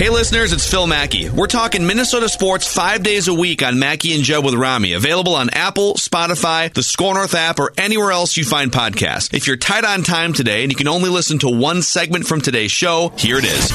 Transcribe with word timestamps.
Hey 0.00 0.08
listeners, 0.08 0.54
it's 0.54 0.66
Phil 0.66 0.86
Mackey. 0.86 1.28
We're 1.28 1.46
talking 1.46 1.86
Minnesota 1.86 2.26
sports 2.30 2.66
five 2.66 3.02
days 3.02 3.28
a 3.28 3.34
week 3.34 3.62
on 3.62 3.78
Mackey 3.78 4.14
and 4.14 4.24
Judd 4.24 4.42
with 4.42 4.54
Rami. 4.54 4.94
Available 4.94 5.34
on 5.34 5.50
Apple, 5.50 5.92
Spotify, 5.96 6.72
the 6.72 6.82
SKOR 6.82 7.12
North 7.12 7.34
app, 7.34 7.58
or 7.58 7.74
anywhere 7.76 8.10
else 8.10 8.34
you 8.34 8.46
find 8.46 8.72
podcasts. 8.72 9.34
If 9.34 9.46
you're 9.46 9.58
tight 9.58 9.84
on 9.84 10.02
time 10.02 10.32
today 10.32 10.62
and 10.62 10.72
you 10.72 10.76
can 10.76 10.88
only 10.88 11.10
listen 11.10 11.38
to 11.40 11.50
one 11.50 11.82
segment 11.82 12.26
from 12.26 12.40
today's 12.40 12.72
show, 12.72 13.12
here 13.18 13.36
it 13.36 13.44
is. 13.44 13.68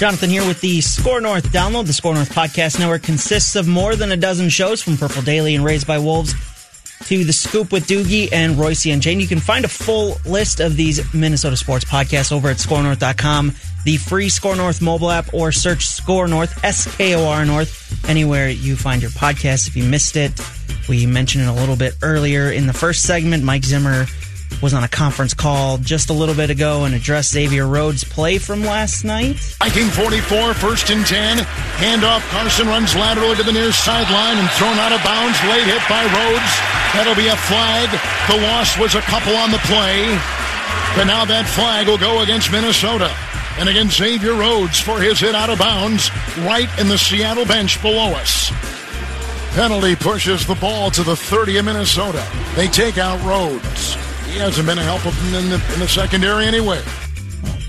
Jonathan 0.00 0.30
here 0.30 0.46
with 0.46 0.62
the 0.62 0.80
SKOR 0.80 1.20
North 1.20 1.52
download. 1.52 1.86
The 1.86 1.92
SKOR 1.92 2.14
North 2.14 2.32
Podcast 2.32 2.78
Network 2.78 3.02
consists 3.02 3.56
of 3.56 3.68
more 3.68 3.94
than 3.94 4.10
a 4.10 4.16
dozen 4.16 4.48
shows 4.48 4.80
from 4.80 4.96
Purple 4.96 5.20
Daily 5.20 5.54
and 5.54 5.62
Raised 5.62 5.86
by 5.86 5.98
Wolves 5.98 6.34
to 7.04 7.24
The 7.24 7.32
Scoop 7.32 7.72
with 7.72 7.86
Doogie 7.86 8.28
and 8.32 8.58
Royce 8.58 8.86
and 8.86 9.00
Jane. 9.00 9.20
You 9.20 9.26
can 9.26 9.38
find 9.38 9.64
a 9.64 9.68
full 9.68 10.18
list 10.24 10.60
of 10.60 10.76
these 10.76 11.14
Minnesota 11.14 11.56
sports 11.56 11.84
podcasts 11.84 12.32
over 12.32 12.48
at 12.48 12.56
skornorth.com, 12.56 13.54
the 13.84 13.96
free 13.98 14.28
SKOR 14.28 14.56
North 14.56 14.82
mobile 14.82 15.10
app, 15.10 15.32
or 15.32 15.52
search 15.52 15.86
SKOR 15.86 16.26
North, 16.28 16.64
S 16.64 16.94
K 16.96 17.14
O 17.14 17.26
R 17.26 17.44
North, 17.44 18.08
anywhere 18.08 18.48
you 18.48 18.76
find 18.76 19.02
your 19.02 19.12
podcast. 19.12 19.68
If 19.68 19.76
you 19.76 19.84
missed 19.84 20.16
it, 20.16 20.32
we 20.88 21.06
mentioned 21.06 21.44
it 21.44 21.48
a 21.48 21.52
little 21.52 21.76
bit 21.76 21.94
earlier 22.02 22.50
in 22.50 22.66
the 22.66 22.72
first 22.72 23.02
segment. 23.02 23.44
Mike 23.44 23.64
Zimmer 23.64 24.06
was 24.62 24.72
on 24.72 24.84
a 24.84 24.88
conference 24.88 25.34
call 25.34 25.78
just 25.78 26.10
a 26.10 26.12
little 26.12 26.34
bit 26.34 26.50
ago 26.50 26.84
and 26.84 26.94
addressed 26.94 27.32
Xavier 27.32 27.66
Rhodes' 27.66 28.04
play 28.04 28.38
from 28.38 28.62
last 28.62 29.04
night. 29.04 29.36
Viking 29.60 29.88
44, 29.88 30.54
first 30.54 30.90
and 30.90 31.04
10. 31.04 31.38
Handoff. 31.78 32.20
Carson 32.30 32.66
runs 32.66 32.94
laterally 32.94 33.36
to 33.36 33.42
the 33.42 33.52
near 33.52 33.72
sideline 33.72 34.38
and 34.38 34.48
thrown 34.52 34.78
out 34.78 34.92
of 34.92 35.02
bounds. 35.04 35.36
Late 35.44 35.66
hit 35.66 35.82
by 35.88 36.02
Rhodes. 36.04 36.52
That'll 36.94 37.14
be 37.14 37.28
a 37.28 37.36
flag. 37.36 37.90
The 38.28 38.40
loss 38.42 38.78
was 38.78 38.94
a 38.94 39.02
couple 39.02 39.36
on 39.36 39.50
the 39.50 39.58
play. 39.58 40.08
But 40.96 41.04
now 41.04 41.24
that 41.26 41.46
flag 41.46 41.86
will 41.86 41.98
go 41.98 42.22
against 42.22 42.50
Minnesota. 42.50 43.14
And 43.58 43.68
against 43.68 43.98
Xavier 43.98 44.34
Rhodes 44.34 44.80
for 44.80 45.00
his 45.00 45.20
hit 45.20 45.34
out 45.34 45.50
of 45.50 45.58
bounds 45.58 46.10
right 46.40 46.68
in 46.78 46.88
the 46.88 46.98
Seattle 46.98 47.46
bench 47.46 47.80
below 47.82 48.12
us. 48.12 48.50
Penalty 49.54 49.96
pushes 49.96 50.46
the 50.46 50.54
ball 50.56 50.90
to 50.90 51.02
the 51.02 51.16
30 51.16 51.56
of 51.58 51.64
Minnesota. 51.64 52.26
They 52.54 52.68
take 52.68 52.98
out 52.98 53.22
Rhodes. 53.24 54.05
He 54.36 54.42
hasn't 54.42 54.66
been 54.66 54.76
a 54.76 54.82
help 54.82 55.02
in 55.06 55.48
the, 55.48 55.54
in 55.72 55.80
the 55.80 55.88
secondary 55.88 56.44
anyway. 56.44 56.82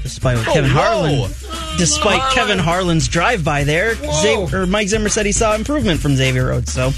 Despite 0.03 0.37
what 0.37 0.49
oh, 0.49 0.53
Kevin 0.53 0.69
Harlan, 0.69 1.31
despite 1.77 2.33
Kevin 2.33 2.59
Harlan's 2.59 3.07
drive-by 3.07 3.63
there, 3.63 3.95
Xavier, 3.95 4.63
or 4.63 4.67
Mike 4.67 4.89
Zimmer 4.89 5.07
said 5.07 5.25
he 5.25 5.31
saw 5.31 5.55
improvement 5.55 6.01
from 6.01 6.17
Xavier 6.17 6.47
Rhodes. 6.47 6.73
So 6.73 6.91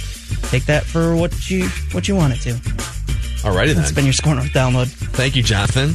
take 0.47 0.65
that 0.65 0.85
for 0.85 1.15
what 1.15 1.51
you 1.51 1.67
what 1.91 2.07
you 2.07 2.15
want 2.15 2.33
it 2.33 2.37
to. 2.37 2.53
Alrighty 2.53 3.43
That's 3.43 3.53
then. 3.53 3.75
That's 3.75 3.91
been 3.91 4.05
your 4.05 4.13
SKOR 4.13 4.33
North 4.33 4.47
download. 4.47 4.87
Thank 4.87 5.35
you, 5.35 5.43
Jonathan. 5.43 5.89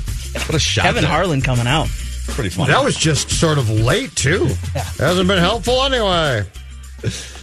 What 0.47 0.55
a 0.55 0.61
shot. 0.61 0.83
Kevin 0.83 1.03
there. 1.03 1.11
Harlan 1.11 1.41
coming 1.41 1.67
out. 1.67 1.89
Pretty 2.29 2.51
funny. 2.51 2.71
That 2.71 2.85
was 2.85 2.97
just 2.97 3.29
sort 3.29 3.59
of 3.59 3.69
late, 3.69 4.15
too. 4.15 4.51
Yeah. 4.73 4.85
Hasn't 4.99 5.27
been 5.27 5.39
helpful 5.39 5.83
anyway. 5.83 6.47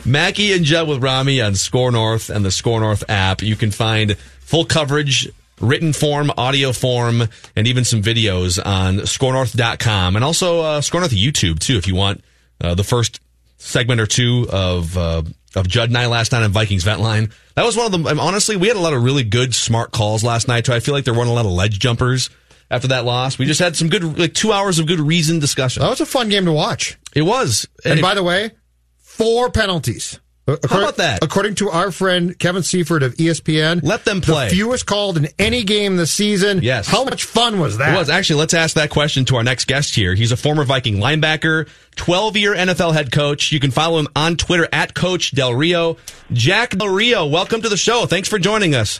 Mackey 0.06 0.54
and 0.54 0.64
Judd 0.64 0.88
with 0.88 1.04
Rami 1.04 1.42
on 1.42 1.56
SKOR 1.56 1.92
North 1.92 2.30
and 2.30 2.46
the 2.46 2.52
SKOR 2.52 2.80
North 2.80 3.04
app. 3.10 3.42
You 3.42 3.58
can 3.58 3.72
find 3.72 4.18
full 4.18 4.64
coverage, 4.64 5.30
written 5.62 5.94
form, 5.94 6.32
audio 6.38 6.72
form, 6.74 7.24
and 7.56 7.68
even 7.68 7.84
some 7.86 8.02
videos 8.02 8.60
on 8.64 8.98
skornorth.com 8.98 10.16
and 10.16 10.26
also 10.26 10.62
uh, 10.62 10.82
SKOR 10.82 11.02
North 11.02 11.12
YouTube 11.12 11.60
too 11.60 11.78
if 11.78 11.88
you 11.88 11.96
want 11.96 12.24
uh, 12.60 12.76
the 12.76 12.84
first 12.84 13.20
segment 13.58 14.02
or 14.02 14.06
two 14.08 14.48
of 14.52 14.98
uh, 14.98 15.22
of 15.56 15.68
Judd 15.68 15.90
and 15.90 15.98
I 15.98 16.08
last 16.08 16.32
night 16.32 16.44
on 16.44 16.52
Vikings 16.52 16.84
Vent 16.84 17.02
Line. 17.02 17.32
That 17.56 17.66
was 17.66 17.76
one 17.76 17.86
of 17.86 17.92
them. 17.92 18.20
Honestly, 18.20 18.56
we 18.56 18.68
had 18.68 18.78
a 18.78 18.82
lot 18.82 18.94
of 18.94 19.04
really 19.04 19.24
good, 19.24 19.54
smart 19.54 19.92
calls 19.92 20.24
last 20.24 20.48
night 20.48 20.66
too. 20.66 20.74
I 20.74 20.80
feel 20.80 20.94
like 20.94 21.04
there 21.06 21.14
weren't 21.14 21.30
a 21.30 21.34
lot 21.34 21.46
of 21.46 21.52
ledge 21.52 21.78
jumpers 21.80 22.30
after 22.70 22.88
that 22.90 23.04
loss. 23.06 23.38
We 23.38 23.46
just 23.46 23.60
had 23.60 23.76
some 23.76 23.90
good, 23.90 24.18
like 24.18 24.34
two 24.34 24.54
hours 24.54 24.80
of 24.80 24.88
good 24.88 25.00
reasoned 25.02 25.42
discussion. 25.42 25.82
That 25.82 25.90
was 25.90 26.00
a 26.02 26.06
fun 26.06 26.30
game 26.30 26.46
to 26.46 26.54
watch. 26.54 26.98
It 27.14 27.24
was. 27.24 27.68
And 27.84 28.00
it- 28.00 28.02
by 28.02 28.14
the 28.14 28.24
way, 28.24 28.52
four 28.98 29.50
penalties. 29.52 30.20
How 30.48 30.56
about 30.56 30.98
that? 30.98 31.24
According 31.24 31.56
to 31.56 31.70
our 31.70 31.92
friend 31.92 32.38
Kevin 32.38 32.64
Seifert 32.64 33.04
of 33.04 33.14
ESPN, 33.16 33.84
Let 33.84 34.06
them 34.06 34.22
play. 34.22 34.50
The 34.50 34.56
fewest 34.56 34.86
called 34.86 35.18
in 35.18 35.28
any 35.38 35.64
game 35.64 35.98
this 35.98 36.12
season. 36.12 36.62
Yes. 36.64 36.88
How 36.88 37.04
much 37.04 37.24
fun 37.26 37.60
was 37.60 37.78
that? 37.78 37.94
It 37.94 37.98
was 37.98 38.10
actually. 38.10 38.40
Let's 38.40 38.54
ask 38.54 38.76
that 38.76 38.90
question 38.90 39.24
to 39.26 39.36
our 39.38 39.44
next 39.44 39.66
guest 39.66 39.96
here. 39.96 40.16
He's 40.16 40.32
a 40.32 40.38
former 40.38 40.64
Viking 40.64 40.98
linebacker, 40.98 41.70
12 41.96 42.38
year 42.38 42.56
NFL 42.56 42.94
head 42.94 43.12
coach. 43.12 43.52
You 43.52 43.60
can 43.60 43.72
follow 43.72 44.00
him 44.00 44.08
on 44.16 44.36
Twitter 44.36 44.68
at 44.74 44.96
Coach 44.96 45.32
Del 45.32 45.54
Rio. 45.54 45.98
Jack 46.34 46.72
Del 46.72 46.90
Rio, 46.90 47.28
welcome 47.28 47.62
to 47.62 47.70
the 47.70 47.78
show. 47.78 48.06
Thanks 48.08 48.28
for 48.28 48.40
joining 48.40 48.74
us. 48.74 49.00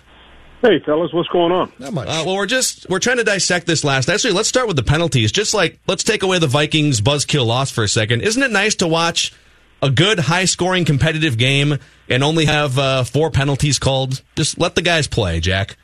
Hey, 0.62 0.80
fellas, 0.86 1.12
what's 1.12 1.28
going 1.30 1.52
on? 1.52 1.72
Not 1.80 1.92
much. 1.92 2.08
Uh, 2.08 2.22
well, 2.24 2.36
we're 2.36 2.46
just 2.46 2.88
we're 2.88 3.00
trying 3.00 3.18
to 3.18 3.24
dissect 3.24 3.66
this 3.66 3.84
last. 3.84 4.10
Actually, 4.10 4.34
let's 4.34 4.48
start 4.48 4.68
with 4.68 4.76
the 4.76 4.84
penalties. 4.84 5.32
Just 5.32 5.56
like 5.56 5.80
let's 5.88 6.04
take 6.04 6.22
away 6.22 6.38
the 6.38 6.46
Vikings 6.46 7.02
buzzkill 7.02 7.48
loss 7.48 7.72
for 7.72 7.84
a 7.84 7.88
second. 7.88 8.22
Isn't 8.22 8.44
it 8.44 8.52
nice 8.52 8.76
to 8.76 8.88
watch 8.88 9.34
a 9.82 9.90
good, 9.90 10.20
high 10.20 10.46
scoring, 10.46 10.86
competitive 10.86 11.38
game 11.38 11.78
and 12.10 12.24
only 12.24 12.46
have 12.46 12.78
uh, 12.78 13.04
four 13.04 13.32
penalties 13.32 13.80
called? 13.80 14.22
Just 14.36 14.60
let 14.60 14.76
the 14.76 14.82
guys 14.82 15.08
play, 15.08 15.40
Jack. 15.40 15.78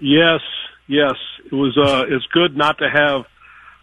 Yes, 0.00 0.40
yes. 0.86 1.14
It 1.44 1.54
was. 1.54 1.76
Uh, 1.76 2.04
it's 2.08 2.26
good 2.32 2.56
not 2.56 2.78
to 2.78 2.88
have 2.88 3.26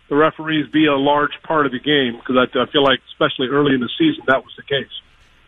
the 0.09 0.15
referees 0.15 0.67
be 0.71 0.87
a 0.87 0.95
large 0.95 1.33
part 1.43 1.65
of 1.65 1.71
the 1.71 1.79
game 1.79 2.19
because 2.19 2.35
I, 2.35 2.59
I 2.59 2.65
feel 2.71 2.83
like, 2.83 2.99
especially 3.11 3.47
early 3.47 3.75
in 3.75 3.79
the 3.79 3.89
season, 3.97 4.23
that 4.27 4.43
was 4.43 4.51
the 4.57 4.63
case. 4.63 4.91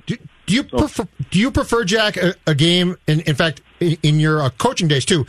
Do, 0.06 0.18
do 0.46 0.54
you 0.54 0.64
prefer? 0.64 1.08
Do 1.32 1.40
you 1.40 1.52
prefer 1.52 1.84
Jack 1.84 2.18
a, 2.18 2.36
a 2.46 2.54
game? 2.54 2.96
In, 3.08 3.22
in 3.22 3.36
fact, 3.36 3.62
in, 3.80 3.98
in 4.04 4.20
your 4.20 4.42
uh, 4.42 4.50
coaching 4.52 4.88
days 4.88 5.04
too, 5.04 5.26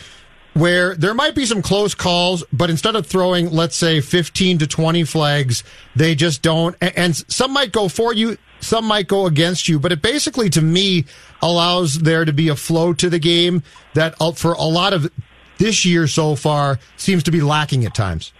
where 0.54 0.94
there 0.94 1.14
might 1.14 1.34
be 1.34 1.46
some 1.46 1.62
close 1.62 1.94
calls, 1.94 2.44
but 2.52 2.68
instead 2.68 2.94
of 2.94 3.06
throwing, 3.06 3.50
let's 3.50 3.76
say, 3.76 4.00
fifteen 4.00 4.58
to 4.58 4.66
twenty 4.66 5.04
flags, 5.04 5.64
they 5.96 6.14
just 6.14 6.42
don't. 6.42 6.76
And, 6.80 6.96
and 6.96 7.16
some 7.32 7.52
might 7.52 7.72
go 7.72 7.88
for 7.88 8.12
you, 8.12 8.36
some 8.62 8.86
might 8.86 9.08
go 9.08 9.26
against 9.26 9.68
you. 9.68 9.78
But 9.78 9.92
it 9.92 10.00
basically, 10.00 10.48
to 10.50 10.62
me, 10.62 11.04
allows 11.42 11.98
there 11.98 12.24
to 12.24 12.32
be 12.32 12.48
a 12.48 12.56
flow 12.56 12.92
to 12.94 13.10
the 13.10 13.18
game 13.18 13.62
that, 13.94 14.14
uh, 14.20 14.32
for 14.32 14.52
a 14.52 14.64
lot 14.64 14.92
of 14.92 15.10
this 15.58 15.84
year 15.84 16.06
so 16.06 16.34
far, 16.34 16.78
seems 16.96 17.22
to 17.24 17.30
be 17.30 17.40
lacking 17.40 17.84
at 17.84 17.94
times. 17.94 18.32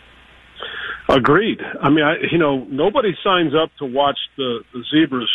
Agreed. 1.09 1.61
I 1.81 1.91
mean, 1.91 2.05
I, 2.05 2.15
you 2.31 2.39
know, 2.39 2.65
nobody 2.71 3.15
signs 3.23 3.53
up 3.55 3.71
to 3.79 3.85
watch 3.85 4.19
the, 4.37 4.61
the 4.73 4.83
zebras 4.91 5.29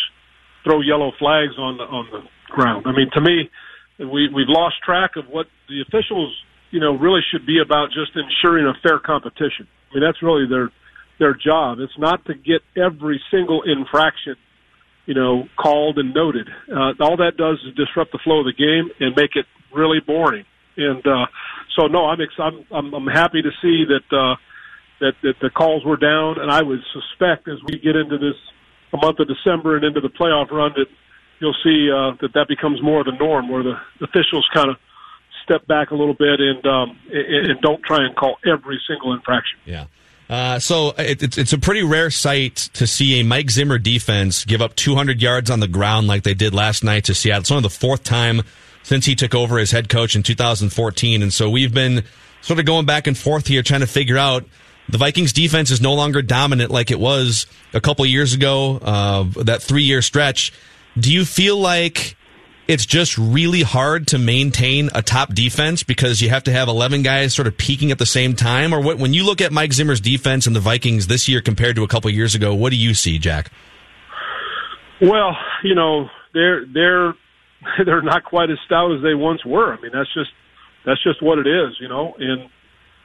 throw 0.63 0.81
yellow 0.81 1.11
flags 1.19 1.53
on 1.57 1.77
the 1.77 1.83
on 1.83 2.07
the 2.11 2.21
ground. 2.51 2.85
I 2.87 2.91
mean, 2.93 3.09
to 3.13 3.21
me, 3.21 3.49
we 3.99 4.29
we've 4.33 4.49
lost 4.49 4.75
track 4.83 5.15
of 5.15 5.25
what 5.27 5.47
the 5.69 5.81
officials, 5.81 6.35
you 6.71 6.79
know, 6.79 6.97
really 6.97 7.21
should 7.31 7.45
be 7.45 7.59
about 7.59 7.89
just 7.89 8.11
ensuring 8.15 8.65
a 8.65 8.73
fair 8.81 8.99
competition. 8.99 9.67
I 9.91 9.95
mean, 9.95 10.03
that's 10.03 10.23
really 10.23 10.47
their 10.47 10.71
their 11.19 11.33
job. 11.33 11.79
It's 11.79 11.97
not 11.97 12.25
to 12.25 12.33
get 12.33 12.61
every 12.75 13.21
single 13.29 13.63
infraction, 13.63 14.35
you 15.07 15.15
know, 15.15 15.49
called 15.57 15.97
and 15.97 16.13
noted. 16.13 16.47
Uh, 16.71 16.93
all 16.99 17.17
that 17.17 17.37
does 17.37 17.57
is 17.67 17.73
disrupt 17.73 18.11
the 18.11 18.19
flow 18.23 18.39
of 18.41 18.45
the 18.45 18.53
game 18.53 18.91
and 18.99 19.15
make 19.15 19.35
it 19.35 19.47
really 19.73 19.99
boring. 19.99 20.45
And 20.77 21.05
uh, 21.07 21.25
so, 21.75 21.87
no, 21.87 22.05
I'm 22.05 22.21
ex- 22.21 22.37
I'm, 22.37 22.63
I'm 22.71 22.93
I'm 22.93 23.07
happy 23.07 23.41
to 23.41 23.49
see 23.61 23.85
that. 23.85 24.15
Uh, 24.15 24.35
that, 24.99 25.13
that 25.21 25.35
the 25.41 25.49
calls 25.49 25.85
were 25.85 25.97
down, 25.97 26.39
and 26.39 26.51
I 26.51 26.63
would 26.63 26.79
suspect 26.91 27.47
as 27.47 27.59
we 27.63 27.77
get 27.77 27.95
into 27.95 28.17
this 28.17 28.35
a 28.93 28.97
month 28.97 29.19
of 29.19 29.27
December 29.27 29.75
and 29.75 29.85
into 29.85 30.01
the 30.01 30.09
playoff 30.09 30.49
run 30.49 30.73
that 30.75 30.87
you'll 31.39 31.55
see 31.63 31.89
uh, 31.91 32.17
that 32.21 32.33
that 32.33 32.47
becomes 32.47 32.81
more 32.81 33.01
of 33.01 33.05
the 33.05 33.11
norm, 33.11 33.49
where 33.49 33.63
the 33.63 33.75
officials 34.01 34.47
kind 34.53 34.69
of 34.69 34.77
step 35.43 35.67
back 35.67 35.91
a 35.91 35.95
little 35.95 36.13
bit 36.13 36.39
and 36.39 36.65
um, 36.65 36.97
and, 37.11 37.51
and 37.51 37.61
don't 37.61 37.83
try 37.83 38.05
and 38.05 38.15
call 38.15 38.37
every 38.45 38.81
single 38.87 39.13
infraction. 39.13 39.59
Yeah. 39.65 39.85
Uh, 40.29 40.59
so 40.59 40.89
it, 40.97 41.23
it's 41.23 41.37
it's 41.37 41.53
a 41.53 41.57
pretty 41.57 41.83
rare 41.83 42.09
sight 42.09 42.55
to 42.73 42.85
see 42.85 43.19
a 43.19 43.23
Mike 43.23 43.49
Zimmer 43.49 43.77
defense 43.77 44.43
give 44.43 44.61
up 44.61 44.75
200 44.75 45.21
yards 45.21 45.49
on 45.49 45.61
the 45.61 45.67
ground 45.67 46.07
like 46.07 46.23
they 46.23 46.33
did 46.33 46.53
last 46.53 46.83
night 46.83 47.05
to 47.05 47.13
Seattle. 47.13 47.41
It's 47.41 47.51
only 47.51 47.63
the 47.63 47.69
fourth 47.69 48.03
time 48.03 48.41
since 48.83 49.05
he 49.05 49.15
took 49.15 49.33
over 49.33 49.57
as 49.57 49.71
head 49.71 49.89
coach 49.89 50.15
in 50.15 50.23
2014, 50.23 51.21
and 51.21 51.33
so 51.33 51.49
we've 51.49 51.73
been 51.73 52.03
sort 52.41 52.59
of 52.59 52.65
going 52.65 52.85
back 52.85 53.07
and 53.07 53.17
forth 53.17 53.47
here 53.47 53.63
trying 53.63 53.81
to 53.81 53.87
figure 53.87 54.17
out 54.17 54.45
the 54.89 54.97
Vikings 54.97 55.33
defense 55.33 55.71
is 55.71 55.81
no 55.81 55.93
longer 55.93 56.21
dominant 56.21 56.71
like 56.71 56.91
it 56.91 56.99
was 56.99 57.45
a 57.73 57.81
couple 57.81 58.05
years 58.05 58.33
ago. 58.33 58.77
Uh, 58.77 59.23
that 59.43 59.61
three 59.61 59.83
year 59.83 60.01
stretch. 60.01 60.53
Do 60.97 61.11
you 61.11 61.25
feel 61.25 61.57
like 61.57 62.17
it's 62.67 62.85
just 62.85 63.17
really 63.17 63.61
hard 63.61 64.07
to 64.07 64.17
maintain 64.17 64.89
a 64.93 65.01
top 65.01 65.33
defense 65.33 65.83
because 65.83 66.21
you 66.21 66.29
have 66.29 66.43
to 66.43 66.51
have 66.51 66.67
11 66.67 67.03
guys 67.03 67.33
sort 67.33 67.47
of 67.47 67.57
peaking 67.57 67.91
at 67.91 67.97
the 67.97 68.05
same 68.05 68.35
time? 68.35 68.73
Or 68.73 68.81
what, 68.81 68.97
when 68.97 69.13
you 69.13 69.25
look 69.25 69.41
at 69.41 69.51
Mike 69.51 69.73
Zimmer's 69.73 70.01
defense 70.01 70.47
and 70.47 70.55
the 70.55 70.59
Vikings 70.59 71.07
this 71.07 71.27
year 71.27 71.41
compared 71.41 71.75
to 71.77 71.83
a 71.83 71.87
couple 71.87 72.09
years 72.11 72.35
ago, 72.35 72.53
what 72.53 72.71
do 72.71 72.75
you 72.75 72.93
see, 72.93 73.17
Jack? 73.17 73.51
Well, 75.01 75.35
you 75.63 75.75
know, 75.75 76.09
they're 76.33 76.65
they're 76.65 77.13
they're 77.85 78.01
not 78.01 78.23
quite 78.23 78.49
as 78.49 78.57
stout 78.65 78.91
as 78.95 79.01
they 79.03 79.13
once 79.13 79.45
were. 79.45 79.73
I 79.73 79.81
mean, 79.81 79.91
that's 79.93 80.13
just 80.13 80.31
that's 80.85 81.01
just 81.03 81.21
what 81.21 81.39
it 81.39 81.47
is, 81.47 81.77
you 81.79 81.87
know. 81.87 82.15
And 82.19 82.49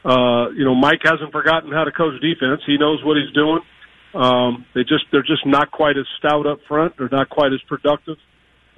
uh, 0.05 0.51
you 0.51 0.65
know, 0.65 0.75
Mike 0.75 1.01
hasn't 1.05 1.33
forgotten 1.33 1.71
how 1.73 1.85
to 1.85 1.93
coach 1.93 2.21
defense. 2.21 2.63
He 2.67 2.79
knows 2.79 3.05
what 3.05 3.17
he's 3.17 3.33
doing. 3.35 3.61
Um, 4.15 4.67
they 4.75 4.83
just 4.83 5.05
they're 5.11 5.23
just 5.23 5.47
not 5.47 5.71
quite 5.71 5.97
as 5.97 6.07
stout 6.19 6.47
up 6.47 6.59
front. 6.69 6.95
They're 6.99 7.09
not 7.11 7.29
quite 7.31 7.53
as 7.53 7.61
productive. 7.69 8.17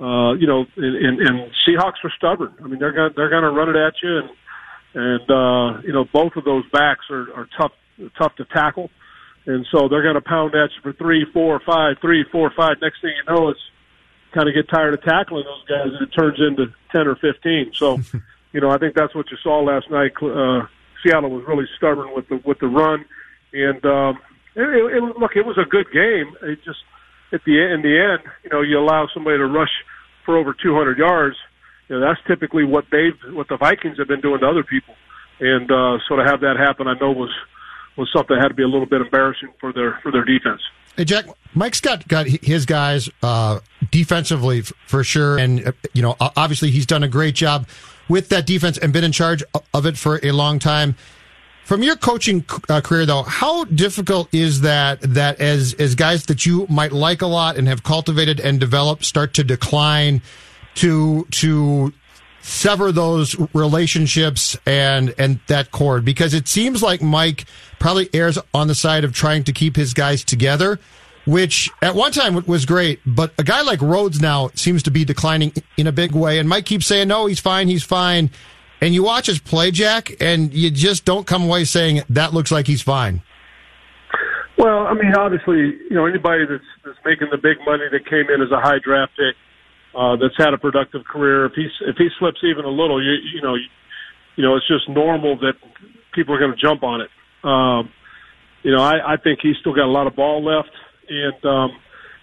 Uh, 0.01 0.33
you 0.35 0.47
know, 0.47 0.67
and, 0.77 0.97
and, 0.97 1.21
and 1.21 1.51
Seahawks 1.67 2.03
are 2.03 2.13
stubborn. 2.17 2.53
I 2.63 2.67
mean, 2.67 2.81
they're 2.81 2.93
going 2.93 3.13
they're 3.17 3.31
going 3.31 3.45
to 3.45 3.51
run 3.51 3.69
it 3.69 3.77
at 3.77 3.95
you, 4.03 4.19
and 4.19 4.31
and 4.95 5.31
uh, 5.31 5.81
you 5.83 5.93
know 5.93 6.05
both 6.05 6.35
of 6.37 6.45
those 6.45 6.65
backs 6.73 7.07
are, 7.11 7.33
are 7.35 7.49
tough 7.57 7.73
tough 8.19 8.35
to 8.37 8.45
tackle, 8.47 8.91
and 9.47 9.67
so 9.71 9.89
they're 9.89 10.03
going 10.03 10.17
to 10.17 10.21
pound 10.21 10.55
at 10.55 10.71
you 10.71 10.83
for 10.83 10.93
three, 10.93 11.25
four, 11.33 11.61
five, 11.65 11.97
three, 12.01 12.25
four, 12.31 12.53
five. 12.57 12.77
Next 12.83 13.03
thing 13.03 13.13
you 13.17 13.35
know, 13.35 13.51
it's 13.51 13.61
kind 14.33 14.49
of 14.49 14.55
get 14.55 14.69
tired 14.69 14.95
of 14.95 15.03
tackling 15.03 15.45
those 15.45 15.65
guys, 15.69 15.93
and 15.93 16.03
it 16.03 16.13
turns 16.13 16.41
into 16.41 16.73
ten 16.91 17.07
or 17.07 17.15
fifteen. 17.15 17.73
So, 17.73 18.01
you 18.53 18.61
know, 18.61 18.71
I 18.71 18.79
think 18.79 18.95
that's 18.95 19.15
what 19.15 19.31
you 19.31 19.37
saw 19.43 19.61
last 19.61 19.91
night. 19.91 20.13
Uh, 20.21 20.67
Seattle 21.03 21.31
was 21.31 21.45
really 21.47 21.67
stubborn 21.77 22.15
with 22.15 22.29
the 22.29 22.41
with 22.45 22.59
the 22.59 22.67
run, 22.67 23.05
and 23.53 23.85
um, 23.87 24.19
it, 24.57 24.63
it, 24.63 24.97
it, 24.97 25.19
look, 25.19 25.37
it 25.37 25.47
was 25.47 25.59
a 25.59 25.69
good 25.69 25.87
game. 25.93 26.35
It 26.43 26.59
just 26.65 26.81
at 27.35 27.45
the 27.45 27.75
in 27.75 27.83
the 27.83 27.99
end, 27.99 28.33
you 28.45 28.51
know, 28.51 28.63
you 28.63 28.79
allow 28.79 29.09
somebody 29.13 29.39
to 29.39 29.47
rush 29.47 29.73
for 30.25 30.39
over 30.39 30.55
200 30.55 30.97
yards. 30.97 31.37
You 31.89 31.99
know, 31.99 32.07
that's 32.07 32.21
typically 32.27 32.65
what 32.65 32.87
they've 32.91 33.19
what 33.35 33.49
the 33.49 33.57
Vikings 33.57 33.99
have 33.99 34.09
been 34.09 34.21
doing 34.21 34.41
to 34.41 34.47
other 34.47 34.63
people, 34.63 34.95
and 35.41 35.71
uh, 35.71 35.99
so 36.09 36.17
to 36.17 36.25
have 36.25 36.41
that 36.41 36.57
happen, 36.57 36.87
I 36.87 36.95
know 36.95 37.13
was 37.13 37.35
was 37.97 38.09
something 38.15 38.37
that 38.37 38.43
had 38.43 38.49
to 38.49 38.55
be 38.55 38.63
a 38.63 38.69
little 38.69 38.87
bit 38.87 39.01
embarrassing 39.01 39.51
for 39.61 39.73
their 39.73 39.99
for 40.03 40.11
their 40.11 40.25
defense. 40.25 40.63
Hey 40.97 41.05
Jack, 41.05 41.27
Mike's 41.55 41.81
got 41.81 42.07
got 42.09 42.27
his 42.27 42.67
guys 42.67 43.11
uh, 43.23 43.61
defensively 43.91 44.63
for 44.87 45.05
sure, 45.05 45.37
and 45.39 45.69
uh, 45.69 45.73
you 45.93 46.03
know 46.03 46.17
obviously 46.19 46.71
he's 46.71 46.87
done 46.87 47.03
a 47.03 47.09
great 47.09 47.35
job 47.35 47.67
with 48.09 48.29
that 48.31 48.47
defense 48.47 48.79
and 48.79 48.93
been 48.93 49.05
in 49.05 49.13
charge 49.13 49.43
of 49.73 49.87
it 49.87 49.99
for 49.99 50.21
a 50.23 50.33
long 50.33 50.59
time. 50.59 50.97
From 51.65 51.83
your 51.83 51.97
coaching 51.97 52.45
uh, 52.69 52.83
career, 52.83 53.07
though, 53.07 53.23
how 53.23 53.65
difficult 53.65 54.33
is 54.35 54.61
that? 54.61 55.01
That 55.01 55.41
as 55.41 55.75
as 55.75 55.95
guys 55.95 56.27
that 56.27 56.45
you 56.45 56.67
might 56.69 56.93
like 56.93 57.23
a 57.23 57.27
lot 57.27 57.57
and 57.57 57.67
have 57.69 57.83
cultivated 57.83 58.39
and 58.39 58.61
developed 58.61 59.05
start 59.05 59.33
to 59.35 59.45
decline, 59.45 60.21
to 60.75 61.27
to 61.31 61.93
sever 62.43 62.93
those 62.93 63.35
relationships 63.55 64.57
and 64.67 65.15
and 65.17 65.41
that 65.47 65.71
cord 65.71 66.05
because 66.05 66.35
it 66.35 66.47
seems 66.47 66.83
like 66.83 67.01
Mike 67.01 67.47
probably 67.79 68.11
errs 68.13 68.39
on 68.53 68.69
the 68.69 68.75
side 68.75 69.03
of 69.03 69.15
trying 69.15 69.43
to 69.43 69.53
keep 69.53 69.75
his 69.77 69.95
guys 69.95 70.23
together 70.23 70.79
which 71.27 71.71
at 71.81 71.95
one 71.95 72.13
time 72.13 72.35
was 72.45 72.67
great 72.67 73.01
but 73.07 73.33
a 73.39 73.43
guy 73.43 73.63
like 73.63 73.81
Rhodes 73.81 74.21
now 74.21 74.51
seems 74.55 74.83
to 74.83 74.91
be 74.91 75.07
declining 75.07 75.55
in 75.79 75.87
a 75.87 75.93
big 75.93 76.13
way 76.13 76.39
and 76.39 76.47
Mike 76.47 76.67
keeps 76.67 76.85
saying 76.85 77.09
no 77.09 77.25
he's 77.25 77.41
fine 77.41 77.67
he's 77.67 77.83
fine 77.83 78.31
and 78.81 78.95
you 78.95 79.03
watch 79.03 79.27
his 79.27 79.39
play, 79.39 79.71
Jack, 79.71 80.13
and 80.21 80.53
you 80.53 80.71
just 80.71 81.05
don't 81.05 81.27
come 81.27 81.45
away 81.45 81.65
saying 81.65 82.03
that 82.09 82.33
looks 82.33 82.51
like 82.51 82.67
he's 82.67 82.83
fine. 82.83 83.23
Well, 84.57 84.87
I 84.87 84.95
mean, 84.95 85.15
obviously, 85.15 85.77
you 85.91 85.97
know, 85.97 86.07
anybody 86.07 86.45
that's 86.49 86.65
that's 86.85 86.99
making 87.05 87.29
the 87.31 87.39
big 87.39 87.59
money 87.67 87.85
that 87.91 88.07
came 88.09 88.31
in 88.33 88.41
as 88.41 88.51
a 88.53 88.61
high 88.61 88.79
draft 88.83 89.13
pick, 89.17 89.37
uh, 89.95 90.17
that's 90.17 90.37
had 90.39 90.55
a 90.55 90.59
productive 90.59 91.05
career, 91.05 91.47
if 91.47 91.53
he 91.55 91.69
if 91.87 91.97
he 91.97 92.09
slips 92.19 92.39
even 92.45 92.65
a 92.65 92.71
little, 92.71 93.03
you 93.03 93.13
you 93.35 93.43
know, 93.43 93.55
you, 93.55 93.67
you 94.37 94.45
know, 94.45 94.57
it's 94.57 94.67
just 94.69 94.89
normal 94.89 95.37
that 95.39 95.55
people 96.15 96.35
are 96.35 96.39
going 96.39 96.53
to 96.53 96.61
jump 96.61 96.83
on 96.83 97.01
it. 97.01 97.11
Um, 97.43 97.91
you 98.63 98.71
know, 98.71 98.83
I, 98.83 99.15
I 99.15 99.17
think 99.17 99.41
he's 99.43 99.57
still 99.61 99.75
got 99.75 99.85
a 99.85 99.93
lot 99.93 100.07
of 100.07 100.17
ball 100.17 100.43
left, 100.43 100.71
and 101.09 101.45
um, 101.45 101.71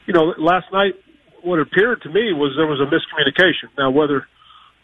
you 0.08 0.14
know, 0.14 0.34
last 0.38 0.66
night 0.72 0.96
what 1.44 1.60
appeared 1.60 2.02
to 2.04 2.10
me 2.10 2.34
was 2.34 2.54
there 2.56 2.68
was 2.68 2.80
a 2.80 2.88
miscommunication. 2.88 3.70
Now, 3.78 3.92
whether 3.92 4.28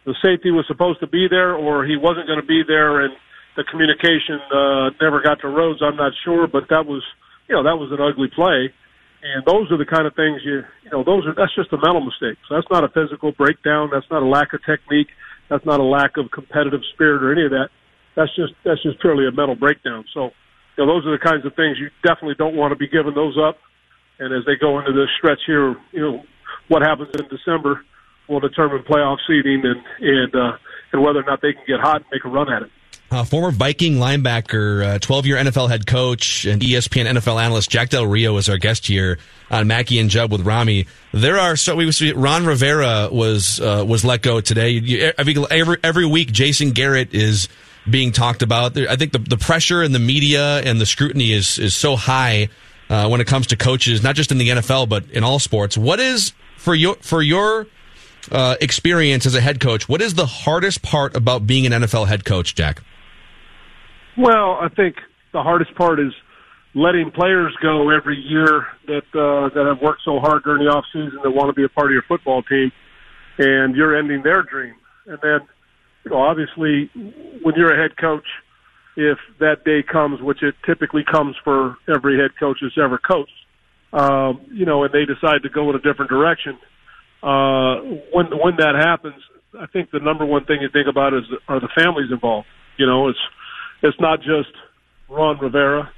the 0.08 0.16
safety 0.24 0.56
was 0.56 0.64
supposed 0.72 1.04
to 1.04 1.08
be 1.08 1.28
there 1.30 1.52
or 1.54 1.84
he 1.84 2.00
wasn't 2.00 2.26
going 2.32 2.40
to 2.40 2.48
be 2.48 2.64
there 2.64 3.04
and 3.04 3.12
the 3.60 3.68
communication 3.68 4.40
uh, 4.56 4.96
never 5.04 5.20
got 5.20 5.44
to 5.44 5.52
Rhodes. 5.52 5.84
I'm 5.84 6.00
not 6.00 6.16
sure, 6.24 6.48
but 6.48 6.72
that 6.72 6.88
was, 6.88 7.04
you 7.52 7.54
know, 7.54 7.68
that 7.68 7.76
was 7.76 7.92
an 7.92 8.00
ugly 8.00 8.32
play. 8.32 8.72
And 9.20 9.44
those 9.44 9.68
are 9.68 9.76
the 9.76 9.90
kind 9.90 10.08
of 10.08 10.16
things 10.16 10.40
you, 10.48 10.64
you 10.88 10.92
know, 10.96 11.04
those 11.04 11.28
are, 11.28 11.36
that's 11.36 11.52
just 11.60 11.74
a 11.76 11.80
mental 11.82 12.00
mistake. 12.00 12.40
So 12.48 12.56
that's 12.56 12.72
not 12.72 12.88
a 12.88 12.90
physical 12.96 13.36
breakdown. 13.36 13.90
That's 13.92 14.08
not 14.08 14.24
a 14.24 14.30
lack 14.30 14.56
of 14.56 14.64
technique. 14.64 15.12
That's 15.50 15.66
not 15.66 15.84
a 15.84 15.84
lack 15.84 16.16
of 16.16 16.32
competitive 16.32 16.86
spirit 16.94 17.20
or 17.20 17.36
any 17.36 17.44
of 17.44 17.52
that. 17.52 17.68
That's 18.16 18.32
just, 18.32 18.56
that's 18.64 18.80
just 18.88 19.04
purely 19.04 19.28
a 19.28 19.36
mental 19.36 19.60
breakdown. 19.60 20.06
So, 20.14 20.32
you 20.78 20.86
know, 20.86 20.88
those 20.88 21.04
are 21.04 21.12
the 21.12 21.20
kinds 21.20 21.44
of 21.44 21.52
things 21.60 21.76
you 21.82 21.92
definitely 22.06 22.40
don't 22.40 22.56
want 22.56 22.72
to 22.72 22.80
be 22.80 22.88
giving 22.88 23.18
those 23.18 23.36
up. 23.36 23.60
And 24.24 24.32
as 24.32 24.48
they 24.48 24.56
go 24.56 24.80
into 24.80 24.96
this 24.96 25.12
stretch 25.20 25.44
here, 25.44 25.76
you 25.92 26.00
know, 26.00 26.24
what 26.70 26.80
happens 26.80 27.12
in 27.20 27.28
December, 27.28 27.84
will 28.28 28.40
determine 28.40 28.84
playoff 28.84 29.18
seeding 29.28 29.64
and 29.64 29.84
and 30.00 30.36
uh, 30.36 30.58
and 30.92 31.02
whether 31.02 31.20
or 31.20 31.24
not 31.24 31.42
they 31.42 31.54
can 31.54 31.64
get 31.68 31.80
hot 31.80 31.98
and 31.98 32.06
make 32.12 32.26
a 32.26 32.30
run 32.30 32.52
at 32.52 32.64
it. 32.64 32.72
Uh, 33.10 33.24
former 33.24 33.52
Viking 33.52 33.96
linebacker, 33.96 35.00
12 35.00 35.24
uh, 35.24 35.28
year 35.28 35.38
NFL 35.38 35.70
head 35.70 35.88
coach, 35.88 36.44
and 36.44 36.62
ESPN 36.62 37.06
NFL 37.06 37.42
analyst 37.42 37.70
Jack 37.70 37.90
Del 37.90 38.06
Rio 38.06 38.36
is 38.36 38.50
our 38.50 38.58
guest 38.58 38.86
here 38.86 39.18
on 39.50 39.66
Mackey 39.66 40.00
and 40.00 40.10
Judd 40.10 40.30
with 40.30 40.42
Rami. 40.42 40.88
There 41.14 41.40
are 41.40 41.56
so 41.56 41.78
we 41.78 41.90
Ron 42.12 42.46
Rivera 42.46 43.08
was 43.10 43.62
uh, 43.62 43.86
was 43.88 44.04
let 44.04 44.22
go 44.22 44.42
today. 44.42 45.14
Every, 45.18 45.36
every 45.50 45.78
every 45.84 46.06
week, 46.06 46.34
Jason 46.34 46.72
Garrett 46.72 47.14
is 47.14 47.48
being 47.90 48.12
talked 48.12 48.42
about. 48.42 48.78
I 48.78 48.98
think 48.98 49.14
the 49.14 49.20
the 49.20 49.38
pressure 49.38 49.82
and 49.82 49.96
the 49.96 50.00
media 50.00 50.60
and 50.60 50.82
the 50.82 50.86
scrutiny 50.86 51.32
is 51.32 51.58
is 51.60 51.76
so 51.76 51.96
high 51.96 52.50
uh, 52.90 53.08
when 53.08 53.22
it 53.22 53.28
comes 53.28 53.48
to 53.48 53.56
coaches, 53.56 54.04
not 54.04 54.16
just 54.16 54.34
in 54.34 54.38
the 54.38 54.50
NFL 54.50 54.90
but 54.90 55.10
in 55.12 55.24
all 55.24 55.40
sports. 55.40 55.78
What 55.78 56.02
is 56.02 56.34
for 56.58 56.76
your 56.76 56.96
for 56.96 57.22
your 57.22 57.68
uh, 58.32 58.56
experience 58.62 59.26
as 59.26 59.36
a 59.36 59.42
head 59.42 59.60
coach, 59.60 59.88
what 59.88 60.02
is 60.02 60.14
the 60.16 60.26
hardest 60.26 60.82
part 60.82 61.16
about 61.16 61.48
being 61.48 61.66
an 61.66 61.72
NFL 61.72 62.08
head 62.08 62.26
coach, 62.26 62.56
Jack? 62.56 62.82
Well, 64.18 64.58
I 64.62 64.70
think 64.76 64.96
the 65.34 65.44
hardest 65.44 65.76
part 65.76 66.00
is 66.00 66.14
letting 66.74 67.12
players 67.12 67.56
go 67.62 67.90
every 67.90 68.18
year 68.18 68.68
that 68.88 69.06
uh, 69.14 69.54
that 69.54 69.66
have 69.68 69.82
worked 69.82 70.02
so 70.04 70.20
hard 70.20 70.44
during 70.44 70.66
the 70.66 70.72
off 70.72 70.86
season 70.94 71.20
that 71.24 71.32
want 71.32 71.50
to 71.50 71.54
be 71.54 71.64
a 71.64 71.70
part 71.70 71.88
of 71.88 71.94
your 71.94 72.04
football 72.08 72.42
team, 72.44 72.72
and 73.38 73.76
you're 73.76 73.98
ending 73.98 74.24
their 74.24 74.44
dream. 74.44 74.76
And 75.06 75.18
then, 75.22 75.40
you 76.04 76.12
know, 76.12 76.18
obviously, 76.18 76.90
when 77.44 77.56
you're 77.56 77.74
a 77.74 77.82
head 77.82 77.98
coach, 77.98 78.26
if 78.96 79.18
that 79.40 79.64
day 79.64 79.84
comes, 79.84 80.22
which 80.22 80.42
it 80.42 80.56
typically 80.66 81.04
comes 81.04 81.36
for 81.44 81.78
every 81.88 82.20
head 82.20 82.32
coach 82.40 82.58
that's 82.62 82.78
ever 82.78 82.98
coached, 82.98 83.32
um, 83.94 84.42
you 84.52 84.66
know, 84.66 84.84
and 84.84 84.94
they 84.94 85.06
decide 85.06 85.44
to 85.44 85.50
go 85.50 85.70
in 85.70 85.76
a 85.76 85.80
different 85.80 86.10
direction, 86.10 86.58
uh, 87.24 87.82
when 88.14 88.28
when 88.38 88.56
that 88.58 88.76
happens, 88.78 89.16
I 89.60 89.66
think 89.68 89.92
the 89.92 90.00
number 90.00 90.26
one 90.26 90.46
thing 90.46 90.60
you 90.62 90.70
think 90.72 90.88
about 90.88 91.14
is 91.14 91.24
are 91.48 91.60
the 91.60 91.70
families 91.76 92.12
involved. 92.12 92.48
You 92.78 92.86
know, 92.86 93.08
it's 93.10 93.20
it's 93.82 94.00
not 94.00 94.20
just 94.20 94.54
Ron 95.10 95.40
Rivera, 95.40 95.92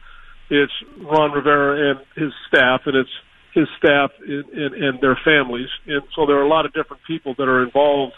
it's 0.50 0.74
Ron 1.00 1.32
Rivera 1.32 1.92
and 1.92 2.00
his 2.16 2.34
staff, 2.48 2.82
and 2.86 2.96
it's 2.96 3.10
his 3.54 3.68
staff 3.78 4.12
and, 4.26 4.46
and, 4.46 4.76
and 4.76 5.02
their 5.02 5.18
families, 5.26 5.70
and 5.88 6.02
so 6.16 6.26
there 6.26 6.38
are 6.38 6.44
a 6.44 6.48
lot 6.48 6.66
of 6.66 6.74
different 6.74 7.02
people 7.08 7.34
that 7.38 7.48
are 7.48 7.64
involved. 7.64 8.14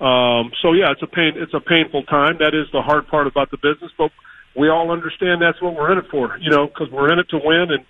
Um, 0.00 0.52
so 0.62 0.72
yeah, 0.72 0.92
it's 0.92 1.02
a 1.02 1.06
pain. 1.06 1.32
It's 1.36 1.54
a 1.54 1.60
painful 1.60 2.04
time. 2.04 2.36
That 2.38 2.54
is 2.54 2.70
the 2.72 2.82
hard 2.82 3.08
part 3.08 3.26
about 3.26 3.50
the 3.50 3.56
business, 3.56 3.90
but 3.98 4.10
we 4.54 4.68
all 4.68 4.90
understand 4.90 5.42
that's 5.42 5.60
what 5.60 5.74
we're 5.74 5.92
in 5.92 5.98
it 5.98 6.04
for. 6.10 6.38
You 6.40 6.50
know, 6.50 6.66
because 6.66 6.88
we're 6.92 7.12
in 7.12 7.18
it 7.18 7.28
to 7.30 7.40
win, 7.42 7.68
and 7.70 7.84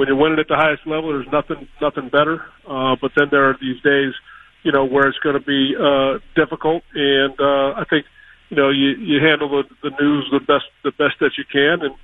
when 0.00 0.08
you're 0.08 0.16
winning 0.16 0.38
at 0.38 0.48
the 0.48 0.56
highest 0.56 0.86
level, 0.86 1.10
there's 1.10 1.30
nothing 1.30 1.68
nothing 1.78 2.08
better. 2.08 2.42
Uh, 2.66 2.96
but 2.98 3.12
then 3.14 3.28
there 3.30 3.50
are 3.50 3.56
these 3.60 3.78
days, 3.82 4.14
you 4.62 4.72
know, 4.72 4.82
where 4.82 5.06
it's 5.06 5.18
going 5.18 5.38
to 5.38 5.44
be 5.44 5.76
uh, 5.76 6.20
difficult, 6.34 6.82
and 6.94 7.38
uh, 7.38 7.74
I 7.76 7.84
think 7.84 8.06
you 8.48 8.56
know 8.56 8.70
you 8.70 8.96
you 8.96 9.20
handle 9.22 9.50
the, 9.50 9.64
the 9.82 9.90
news 10.00 10.26
the 10.32 10.40
best 10.40 10.64
the 10.84 10.92
best 10.92 11.20
that 11.20 11.32
you 11.36 11.44
can, 11.44 11.82
and 11.84 11.94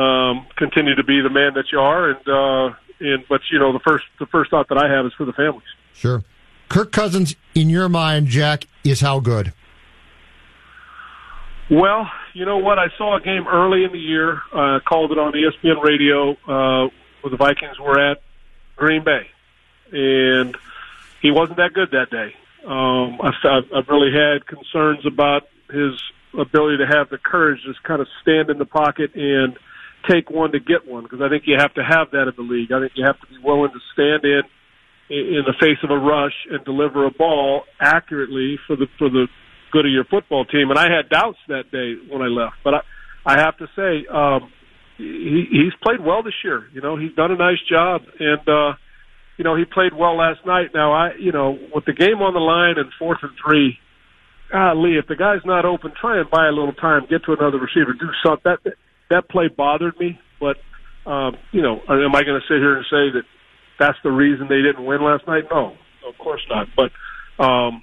um, 0.00 0.46
continue 0.54 0.94
to 0.94 1.02
be 1.02 1.20
the 1.20 1.30
man 1.30 1.54
that 1.54 1.72
you 1.72 1.80
are. 1.80 2.10
And 2.10 2.28
uh, 2.28 2.76
and 3.00 3.24
but 3.28 3.40
you 3.50 3.58
know 3.58 3.72
the 3.72 3.80
first 3.80 4.04
the 4.20 4.26
first 4.26 4.52
thought 4.52 4.68
that 4.68 4.78
I 4.78 4.88
have 4.88 5.04
is 5.04 5.12
for 5.18 5.24
the 5.24 5.32
families. 5.32 5.66
Sure, 5.94 6.22
Kirk 6.68 6.92
Cousins, 6.92 7.34
in 7.56 7.68
your 7.68 7.88
mind, 7.88 8.28
Jack, 8.28 8.68
is 8.84 9.00
how 9.00 9.18
good? 9.18 9.52
Well, 11.68 12.08
you 12.34 12.44
know 12.44 12.58
what? 12.58 12.78
I 12.78 12.86
saw 12.96 13.16
a 13.16 13.20
game 13.20 13.48
early 13.48 13.82
in 13.82 13.90
the 13.90 13.98
year. 13.98 14.42
Uh, 14.52 14.78
called 14.86 15.10
it 15.10 15.18
on 15.18 15.32
ESPN 15.32 15.82
radio 15.82 16.36
uh, 16.46 16.88
where 17.22 17.30
the 17.30 17.36
Vikings 17.36 17.78
were 17.78 17.98
at 17.98 18.22
Green 18.76 19.04
Bay, 19.04 19.26
and 19.92 20.56
he 21.20 21.30
wasn't 21.30 21.56
that 21.58 21.72
good 21.72 21.90
that 21.92 22.10
day. 22.10 22.34
Um, 22.66 23.18
I've, 23.22 23.64
I've 23.74 23.88
really 23.88 24.12
had 24.12 24.46
concerns 24.46 25.04
about 25.06 25.48
his 25.70 26.00
ability 26.38 26.78
to 26.78 26.86
have 26.86 27.08
the 27.10 27.18
courage 27.18 27.62
to 27.62 27.72
just 27.72 27.82
kind 27.82 28.00
of 28.00 28.08
stand 28.22 28.50
in 28.50 28.58
the 28.58 28.66
pocket 28.66 29.14
and 29.14 29.56
take 30.08 30.30
one 30.30 30.52
to 30.52 30.60
get 30.60 30.86
one 30.86 31.04
because 31.04 31.20
I 31.20 31.28
think 31.28 31.44
you 31.46 31.56
have 31.58 31.74
to 31.74 31.84
have 31.84 32.10
that 32.12 32.28
in 32.28 32.34
the 32.36 32.42
league. 32.42 32.72
I 32.72 32.80
think 32.80 32.92
you 32.94 33.04
have 33.04 33.20
to 33.20 33.26
be 33.26 33.38
willing 33.42 33.70
to 33.70 33.80
stand 33.92 34.24
in 34.24 34.42
in 35.10 35.42
the 35.44 35.54
face 35.60 35.78
of 35.82 35.90
a 35.90 35.98
rush 35.98 36.34
and 36.50 36.64
deliver 36.64 37.04
a 37.04 37.10
ball 37.10 37.64
accurately 37.80 38.58
for 38.66 38.76
the 38.76 38.86
for 38.98 39.08
the 39.10 39.28
good 39.70 39.86
of 39.86 39.92
your 39.92 40.04
football 40.04 40.44
team. 40.44 40.70
And 40.70 40.78
I 40.78 40.90
had 40.90 41.08
doubts 41.08 41.38
that 41.48 41.70
day 41.70 41.94
when 42.10 42.22
I 42.22 42.26
left, 42.26 42.56
but 42.64 42.74
I 42.74 42.80
I 43.24 43.38
have 43.38 43.56
to 43.58 43.68
say 43.76 44.06
um, 44.06 44.50
he 45.02 45.46
he's 45.50 45.74
played 45.82 46.00
well 46.00 46.22
this 46.22 46.38
year. 46.44 46.66
You 46.72 46.80
know 46.80 46.96
he's 46.96 47.14
done 47.14 47.30
a 47.32 47.36
nice 47.36 47.62
job 47.68 48.02
and. 48.18 48.48
uh 48.48 48.72
you 49.38 49.44
know, 49.44 49.56
he 49.56 49.64
played 49.64 49.94
well 49.94 50.16
last 50.16 50.44
night. 50.46 50.68
Now, 50.74 50.92
I, 50.92 51.14
you 51.18 51.32
know, 51.32 51.58
with 51.74 51.84
the 51.86 51.94
game 51.94 52.20
on 52.20 52.34
the 52.34 52.38
line 52.38 52.74
and 52.76 52.92
fourth 52.98 53.18
and 53.22 53.32
three, 53.42 53.78
golly, 54.52 54.96
if 54.98 55.06
the 55.08 55.16
guy's 55.16 55.40
not 55.44 55.64
open, 55.64 55.92
try 55.98 56.20
and 56.20 56.30
buy 56.30 56.46
a 56.46 56.52
little 56.52 56.74
time, 56.74 57.06
get 57.08 57.24
to 57.24 57.32
another 57.32 57.58
receiver, 57.58 57.92
do 57.94 58.10
something. 58.24 58.42
That 58.64 58.74
that 59.10 59.28
play 59.30 59.48
bothered 59.48 59.98
me, 59.98 60.20
but 60.38 60.58
um, 61.10 61.36
you 61.50 61.62
know, 61.62 61.80
am 61.88 62.14
I 62.14 62.22
going 62.22 62.40
to 62.40 62.46
sit 62.46 62.58
here 62.58 62.76
and 62.76 62.84
say 62.84 63.10
that 63.18 63.24
that's 63.80 63.98
the 64.04 64.10
reason 64.12 64.46
they 64.48 64.62
didn't 64.62 64.84
win 64.84 65.02
last 65.02 65.26
night? 65.26 65.44
No, 65.50 65.76
of 66.06 66.16
course 66.18 66.42
not. 66.48 66.68
But 66.76 67.42
um, 67.42 67.82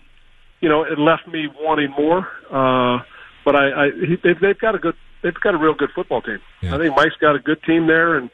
you 0.61 0.69
know, 0.69 0.83
it 0.83 0.99
left 0.99 1.27
me 1.27 1.47
wanting 1.59 1.91
more. 1.97 2.27
Uh, 2.47 3.03
but 3.43 3.55
I, 3.55 3.65
I 3.67 3.85
he, 3.99 4.15
they've, 4.23 4.39
they've 4.39 4.59
got 4.59 4.75
a 4.75 4.79
good, 4.79 4.95
they've 5.21 5.33
got 5.33 5.55
a 5.55 5.57
real 5.57 5.73
good 5.73 5.89
football 5.93 6.21
team. 6.21 6.39
Yeah. 6.61 6.75
I 6.75 6.77
think 6.77 6.95
Mike's 6.95 7.15
got 7.19 7.35
a 7.35 7.39
good 7.39 7.61
team 7.63 7.87
there, 7.87 8.17
and 8.17 8.29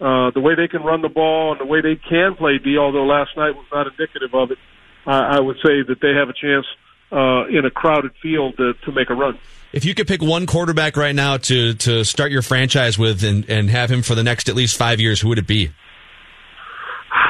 uh, 0.00 0.30
the 0.32 0.40
way 0.40 0.54
they 0.54 0.68
can 0.68 0.82
run 0.82 1.02
the 1.02 1.08
ball 1.08 1.52
and 1.52 1.60
the 1.60 1.66
way 1.66 1.80
they 1.80 1.96
can 1.96 2.34
play 2.34 2.58
D, 2.58 2.76
although 2.78 3.04
last 3.04 3.36
night 3.36 3.54
was 3.54 3.66
not 3.72 3.86
indicative 3.86 4.34
of 4.34 4.50
it, 4.50 4.58
I, 5.06 5.36
I 5.36 5.40
would 5.40 5.56
say 5.56 5.82
that 5.86 6.00
they 6.00 6.12
have 6.14 6.28
a 6.28 6.32
chance 6.32 6.66
uh, 7.12 7.46
in 7.46 7.64
a 7.64 7.70
crowded 7.70 8.12
field 8.22 8.56
to, 8.56 8.74
to 8.84 8.92
make 8.92 9.10
a 9.10 9.14
run. 9.14 9.38
If 9.72 9.84
you 9.84 9.94
could 9.94 10.06
pick 10.06 10.20
one 10.20 10.46
quarterback 10.46 10.96
right 10.96 11.14
now 11.14 11.38
to 11.38 11.74
to 11.74 12.04
start 12.04 12.30
your 12.30 12.42
franchise 12.42 12.98
with 12.98 13.24
and, 13.24 13.48
and 13.48 13.70
have 13.70 13.90
him 13.90 14.02
for 14.02 14.14
the 14.14 14.22
next 14.22 14.48
at 14.48 14.54
least 14.54 14.76
five 14.76 15.00
years, 15.00 15.20
who 15.20 15.28
would 15.28 15.38
it 15.38 15.46
be? 15.46 15.70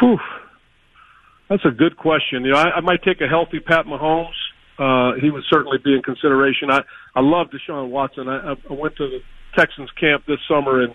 Whew. 0.01 0.19
That's 1.49 1.65
a 1.65 1.71
good 1.71 1.97
question. 1.97 2.45
You 2.45 2.53
know, 2.53 2.59
I, 2.59 2.77
I 2.77 2.81
might 2.81 3.03
take 3.03 3.21
a 3.21 3.29
healthy 3.29 3.61
Pat 3.61 3.87
Mahomes. 3.87 4.33
Uh, 4.79 5.13
he 5.21 5.31
would 5.31 5.45
certainly 5.51 5.79
be 5.79 5.95
in 5.95 6.03
consideration. 6.03 6.71
I 6.71 6.81
I 7.15 7.21
love 7.21 7.49
Deshaun 7.51 7.91
Watson. 7.91 8.29
I, 8.29 8.53
I 8.53 8.73
went 8.73 8.97
to 8.97 9.09
the 9.09 9.21
Texans 9.57 9.91
camp 10.01 10.25
this 10.27 10.39
summer 10.49 10.83
and 10.83 10.95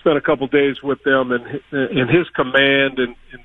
spent 0.00 0.16
a 0.16 0.20
couple 0.20 0.46
days 0.48 0.76
with 0.82 0.98
them, 1.04 1.30
and 1.30 1.44
and 1.70 2.10
his 2.10 2.28
command 2.34 2.98
and, 2.98 3.14
and 3.32 3.42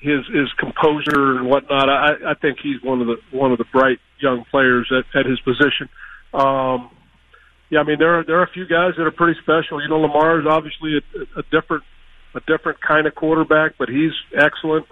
his 0.00 0.26
his 0.26 0.52
composure 0.58 1.38
and 1.38 1.48
whatnot. 1.48 1.88
I, 1.88 2.32
I 2.32 2.34
think 2.34 2.58
he's 2.62 2.82
one 2.82 3.00
of 3.00 3.06
the 3.06 3.16
one 3.30 3.52
of 3.52 3.58
the 3.58 3.64
bright 3.72 3.98
young 4.20 4.44
players 4.50 4.90
at, 4.92 5.18
at 5.18 5.26
his 5.26 5.40
position. 5.40 5.88
Um, 6.34 6.90
yeah, 7.70 7.80
I 7.80 7.84
mean 7.84 7.98
there 7.98 8.18
are 8.18 8.24
there 8.24 8.38
are 8.40 8.44
a 8.44 8.52
few 8.52 8.66
guys 8.66 8.92
that 8.96 9.06
are 9.06 9.12
pretty 9.12 9.38
special. 9.40 9.80
You 9.80 9.88
know, 9.88 10.00
Lamar 10.00 10.40
is 10.40 10.46
obviously 10.46 10.98
a, 10.98 11.40
a 11.40 11.42
different 11.50 11.84
a 12.34 12.40
different 12.40 12.80
kind 12.80 13.06
of 13.06 13.14
quarterback, 13.14 13.78
but 13.78 13.88
he's 13.88 14.12
excellent. 14.36 14.86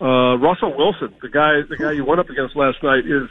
Uh, 0.00 0.38
Russell 0.38 0.76
Wilson, 0.76 1.14
the 1.20 1.28
guy 1.28 1.60
the 1.68 1.76
guy 1.76 1.92
you 1.92 2.04
went 2.04 2.20
up 2.20 2.30
against 2.30 2.56
last 2.56 2.82
night, 2.82 3.04
is 3.04 3.28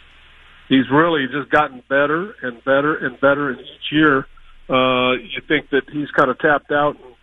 he's 0.73 0.89
really 0.91 1.27
just 1.27 1.49
gotten 1.49 1.83
better 1.87 2.35
and 2.41 2.63
better 2.63 2.95
and 2.95 3.19
better 3.19 3.51
in 3.51 3.59
each 3.59 3.91
year. 3.91 4.27
Uh, 4.69 5.11
you 5.13 5.41
think 5.47 5.69
that 5.69 5.83
he's 5.91 6.09
kind 6.11 6.29
of 6.29 6.39
tapped 6.39 6.71
out 6.71 6.95
and 6.95 7.13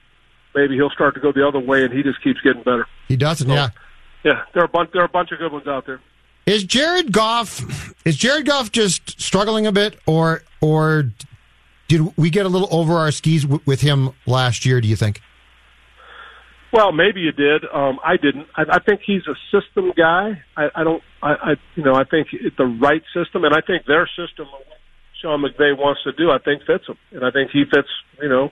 maybe 0.55 0.75
he'll 0.75 0.91
start 0.91 1.15
to 1.15 1.21
go 1.21 1.33
the 1.33 1.47
other 1.47 1.59
way, 1.59 1.85
and 1.85 1.93
he 1.93 2.03
just 2.03 2.23
keeps 2.23 2.41
getting 2.41 2.63
better. 2.63 2.87
He 3.09 3.17
doesn't, 3.17 3.49
so, 3.49 3.55
yeah. 3.55 3.71
Yeah, 4.25 4.45
there 4.53 4.63
are 4.63 4.67
a 4.67 4.69
bunch. 4.69 4.91
There 4.93 5.03
are 5.03 5.07
a 5.07 5.09
bunch 5.09 5.33
of 5.33 5.39
good 5.39 5.51
ones 5.53 5.67
out 5.67 5.87
there. 5.87 6.01
Is 6.47 6.65
Jared 6.65 7.11
Goff? 7.13 7.95
Is 8.05 8.17
Jared 8.17 8.47
Goff 8.47 8.71
just 8.71 9.21
struggling 9.21 9.67
a 9.67 9.73
bit, 9.73 9.99
or 10.07 10.43
or 10.61 11.11
did 11.89 12.17
we 12.17 12.29
get 12.29 12.45
a 12.45 12.49
little 12.49 12.69
over 12.71 12.95
our 12.95 13.13
skis 13.13 13.43
w- 13.43 13.63
with 13.65 13.81
him 13.81 14.11
last 14.27 14.67
year? 14.67 14.81
Do 14.81 14.89
you 14.89 14.97
think? 14.97 15.23
Well, 16.73 16.93
maybe 16.93 17.21
you 17.21 17.33
did. 17.33 17.65
Um, 17.73 17.99
I 18.05 18.17
didn't. 18.17 18.47
I, 18.57 18.63
I 18.73 18.79
think 18.79 19.01
he's 19.05 19.23
a 19.27 19.35
system 19.51 19.93
guy. 19.97 20.41
I, 20.57 20.69
I 20.75 20.85
don't. 20.85 21.03
I, 21.23 21.31
I, 21.33 21.51
you 21.75 21.83
know, 21.83 21.95
I 21.95 22.05
think 22.05 22.29
it's 22.33 22.57
the 22.57 22.67
right 22.67 23.03
system, 23.13 23.45
and 23.45 23.53
I 23.55 23.61
think 23.61 23.87
their 23.87 24.09
system, 24.17 24.47
Sean 25.21 25.43
McVay 25.43 25.77
wants 25.77 26.03
to 26.05 26.13
do, 26.13 26.31
I 26.31 26.39
think 26.39 26.63
fits 26.67 26.87
him, 26.87 26.97
and 27.13 27.25
I 27.25 27.31
think 27.31 27.51
he 27.51 27.65
fits. 27.65 27.89
You 28.23 28.29
know, 28.29 28.51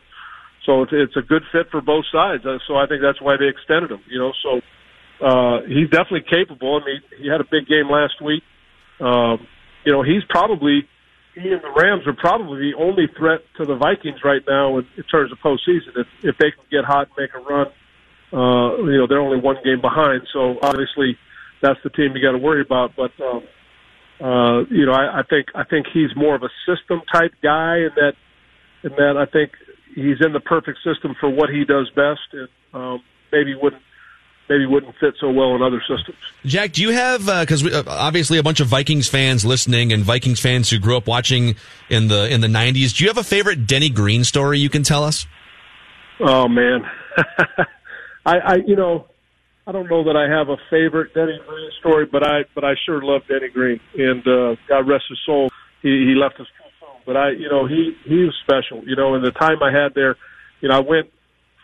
so 0.66 0.82
it's, 0.82 0.92
it's 0.92 1.16
a 1.16 1.22
good 1.22 1.42
fit 1.52 1.70
for 1.70 1.80
both 1.80 2.06
sides. 2.10 2.44
Uh, 2.44 2.58
so 2.66 2.76
I 2.76 2.86
think 2.86 3.02
that's 3.02 3.20
why 3.22 3.36
they 3.38 3.46
extended 3.46 3.90
him. 3.90 4.00
You 4.10 4.18
know, 4.18 4.32
so 4.42 4.60
uh, 5.24 5.62
he's 5.66 5.88
definitely 5.90 6.26
capable. 6.28 6.80
I 6.82 6.86
mean, 6.86 7.02
he 7.22 7.28
had 7.28 7.40
a 7.40 7.48
big 7.48 7.68
game 7.68 7.88
last 7.88 8.20
week. 8.20 8.42
Um, 9.00 9.46
you 9.84 9.92
know, 9.92 10.02
he's 10.02 10.24
probably 10.28 10.88
he 11.34 11.52
and 11.52 11.62
the 11.62 11.70
Rams 11.70 12.02
are 12.06 12.18
probably 12.18 12.72
the 12.72 12.76
only 12.76 13.06
threat 13.16 13.40
to 13.58 13.64
the 13.64 13.76
Vikings 13.76 14.20
right 14.24 14.42
now 14.48 14.78
in, 14.78 14.86
in 14.96 15.04
terms 15.04 15.30
of 15.30 15.38
postseason. 15.38 15.94
If 15.96 16.06
if 16.22 16.36
they 16.38 16.50
can 16.50 16.64
get 16.70 16.84
hot 16.84 17.08
and 17.08 17.16
make 17.16 17.30
a 17.34 17.38
run, 17.38 17.68
you 18.86 18.98
know, 18.98 19.06
they're 19.06 19.20
only 19.20 19.40
one 19.40 19.56
game 19.64 19.80
behind. 19.80 20.22
So 20.32 20.58
obviously, 20.62 21.18
that's 21.60 21.78
the 21.82 21.90
team 21.90 22.14
you 22.14 22.22
got 22.22 22.32
to 22.32 22.38
worry 22.38 22.62
about. 22.62 22.92
But 22.96 23.12
um, 23.20 23.42
uh, 24.20 24.64
you 24.70 24.86
know, 24.86 24.92
I, 24.92 25.20
I 25.20 25.22
think 25.22 25.46
I 25.54 25.64
think 25.64 25.86
he's 25.92 26.14
more 26.16 26.34
of 26.34 26.42
a 26.42 26.50
system 26.66 27.02
type 27.12 27.32
guy, 27.42 27.78
and 27.78 27.92
that 27.96 28.12
and 28.82 28.92
that 28.96 29.16
I 29.16 29.26
think 29.30 29.52
he's 29.94 30.20
in 30.20 30.32
the 30.32 30.40
perfect 30.40 30.78
system 30.84 31.14
for 31.18 31.28
what 31.28 31.50
he 31.50 31.64
does 31.64 31.90
best, 31.90 32.20
and 32.32 32.48
um, 32.72 33.02
maybe 33.32 33.54
wouldn't 33.54 33.82
maybe 34.48 34.66
wouldn't 34.66 34.94
fit 34.98 35.14
so 35.20 35.30
well 35.30 35.54
in 35.54 35.62
other 35.62 35.80
systems. 35.80 36.16
Jack, 36.44 36.72
do 36.72 36.82
you 36.82 36.90
have 36.90 37.26
because 37.26 37.64
uh, 37.64 37.82
uh, 37.86 37.90
obviously 37.90 38.38
a 38.38 38.42
bunch 38.42 38.60
of 38.60 38.66
Vikings 38.66 39.08
fans 39.08 39.44
listening 39.44 39.92
and 39.92 40.02
Vikings 40.02 40.40
fans 40.40 40.70
who 40.70 40.78
grew 40.78 40.96
up 40.96 41.06
watching 41.06 41.56
in 41.90 42.08
the 42.08 42.32
in 42.32 42.40
the 42.40 42.48
'90s? 42.48 42.96
Do 42.96 43.04
you 43.04 43.10
have 43.10 43.18
a 43.18 43.24
favorite 43.24 43.66
Denny 43.66 43.90
Green 43.90 44.24
story 44.24 44.58
you 44.58 44.70
can 44.70 44.82
tell 44.82 45.04
us? 45.04 45.26
Oh 46.20 46.48
man, 46.48 46.84
I, 48.28 48.36
I 48.38 48.56
you 48.66 48.76
know 48.76 49.06
I 49.66 49.72
don't 49.72 49.88
know 49.88 50.04
that 50.04 50.16
I 50.16 50.28
have 50.28 50.48
a 50.48 50.56
favorite 50.70 51.14
Denny 51.14 51.38
Green 51.46 51.70
story, 51.80 52.06
but 52.06 52.26
I 52.26 52.44
but 52.54 52.64
I 52.64 52.74
sure 52.84 53.02
love 53.02 53.22
Denny 53.28 53.48
Green, 53.52 53.80
and 53.96 54.26
uh, 54.26 54.56
God 54.68 54.88
rest 54.88 55.04
his 55.08 55.18
soul. 55.26 55.50
He, 55.82 55.88
he 55.88 56.14
left 56.16 56.40
us 56.40 56.46
but 57.08 57.16
I, 57.16 57.30
you 57.30 57.48
know, 57.48 57.66
he 57.66 57.96
he 58.04 58.16
was 58.16 58.34
special. 58.44 58.86
You 58.86 58.94
know, 58.94 59.14
in 59.14 59.22
the 59.22 59.30
time 59.30 59.62
I 59.62 59.72
had 59.72 59.94
there, 59.94 60.14
you 60.60 60.68
know, 60.68 60.76
I 60.76 60.80
went 60.80 61.08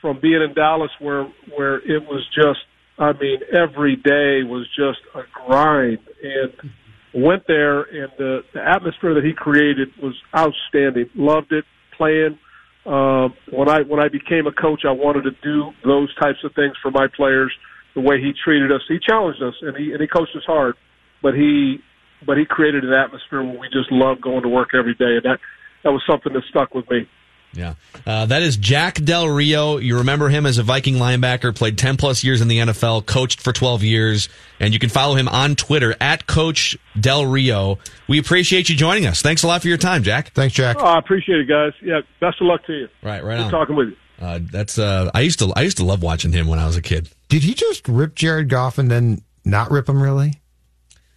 from 0.01 0.19
being 0.19 0.41
in 0.41 0.55
Dallas 0.55 0.91
where 1.01 1.25
where 1.55 1.77
it 1.81 2.03
was 2.09 2.27
just, 2.35 2.61
I 2.99 3.13
mean, 3.13 3.41
every 3.53 3.97
day 3.97 4.43
was 4.43 4.67
just 4.75 5.01
a 5.15 5.21
grind, 5.47 5.99
and 6.23 6.73
went 7.13 7.47
there, 7.47 7.83
and 7.83 8.11
the, 8.17 8.41
the 8.55 8.67
atmosphere 8.67 9.13
that 9.13 9.23
he 9.23 9.35
created 9.35 9.89
was 10.03 10.15
outstanding. 10.35 11.11
Loved 11.15 11.53
it, 11.53 11.67
playing. 11.95 12.39
Uh, 12.87 13.29
when 13.51 13.69
I 13.69 13.81
when 13.83 14.01
I 14.01 14.09
became 14.09 14.47
a 14.47 14.53
coach, 14.53 14.83
I 14.87 14.93
wanted 14.93 15.23
to 15.23 15.31
do 15.43 15.71
those 15.85 16.15
types 16.17 16.39
of 16.45 16.55
things 16.55 16.75
for 16.83 16.91
my 16.91 17.07
players. 17.15 17.53
The 17.95 18.01
way 18.01 18.21
he 18.21 18.33
treated 18.45 18.73
us, 18.73 18.83
he 18.89 18.99
challenged 18.99 19.43
us, 19.43 19.55
and 19.63 19.77
he 19.77 19.93
and 19.93 20.01
he 20.01 20.07
coached 20.07 20.37
us 20.37 20.43
hard. 20.47 20.75
But 21.23 21.35
he 21.35 21.79
but 22.27 22.37
he 22.37 22.45
created 22.45 22.85
an 22.85 22.93
atmosphere 22.93 23.43
where 23.43 23.59
we 23.59 23.69
just 23.69 23.91
loved 23.91 24.21
going 24.21 24.43
to 24.43 24.49
work 24.49 24.71
every 24.75 24.95
day, 24.95 25.17
and 25.17 25.25
that 25.25 25.39
that 25.83 25.91
was 25.91 26.03
something 26.09 26.33
that 26.33 26.43
stuck 26.51 26.75
with 26.75 26.89
me. 26.91 27.09
Yeah. 27.55 27.75
Uh, 28.07 28.27
that 28.27 28.43
is 28.43 28.57
Jack 28.57 28.97
Del 28.97 29.29
Rio. 29.29 29.79
You 29.79 29.99
remember 29.99 30.29
him 30.29 30.47
as 30.47 30.59
a 30.59 30.63
Viking 30.63 30.97
linebacker, 30.97 31.55
played 31.55 31.79
10 31.79 31.97
plus 31.97 32.25
years 32.25 32.41
in 32.41 32.49
the 32.49 32.59
NFL, 32.59 33.07
coached 33.07 33.41
for 33.41 33.53
12 33.53 33.83
years, 33.83 34.29
and 34.61 34.73
you 34.73 34.81
can 34.81 34.91
follow 34.91 35.15
him 35.15 35.29
on 35.29 35.57
Twitter 35.57 35.95
at 36.01 36.27
Coach 36.27 36.77
Del 36.99 37.27
Rio. 37.27 37.79
We 38.09 38.19
appreciate 38.19 38.69
you 38.69 38.77
joining 38.77 39.07
us. 39.07 39.23
Thanks 39.23 39.43
a 39.43 39.47
lot 39.47 39.63
for 39.63 39.69
your 39.69 39.79
time, 39.79 40.03
Jack. 40.03 40.33
Thanks, 40.33 40.55
Jack. 40.55 40.77
Oh, 40.79 40.85
I 40.85 40.99
appreciate 40.99 41.41
it, 41.41 41.49
guys. 41.49 41.73
Yeah, 41.83 42.01
best 42.21 42.41
of 42.41 42.47
luck 42.47 42.65
to 42.67 42.73
you. 42.73 42.89
Right, 43.03 43.23
right 43.23 43.37
Good 43.37 43.45
on. 43.45 43.51
talking 43.51 43.77
with 43.77 43.89
you. 43.89 43.97
Uh, 44.21 44.39
that's 44.43 44.79
uh, 44.79 45.11
I 45.13 45.21
used 45.21 45.41
to 45.41 45.53
I 45.57 45.63
used 45.63 45.79
to 45.79 45.85
love 45.85 46.03
watching 46.03 46.33
him 46.33 46.47
when 46.47 46.59
I 46.59 46.67
was 46.67 46.77
a 46.77 46.83
kid. 46.83 47.09
Did 47.29 47.43
he 47.43 47.53
just 47.53 47.89
rip 47.89 48.15
Jared 48.15 48.49
Goff 48.49 48.79
and 48.79 48.91
then 48.91 49.23
not 49.45 49.71
rip 49.71 49.89
him 49.89 50.01
really? 50.01 50.35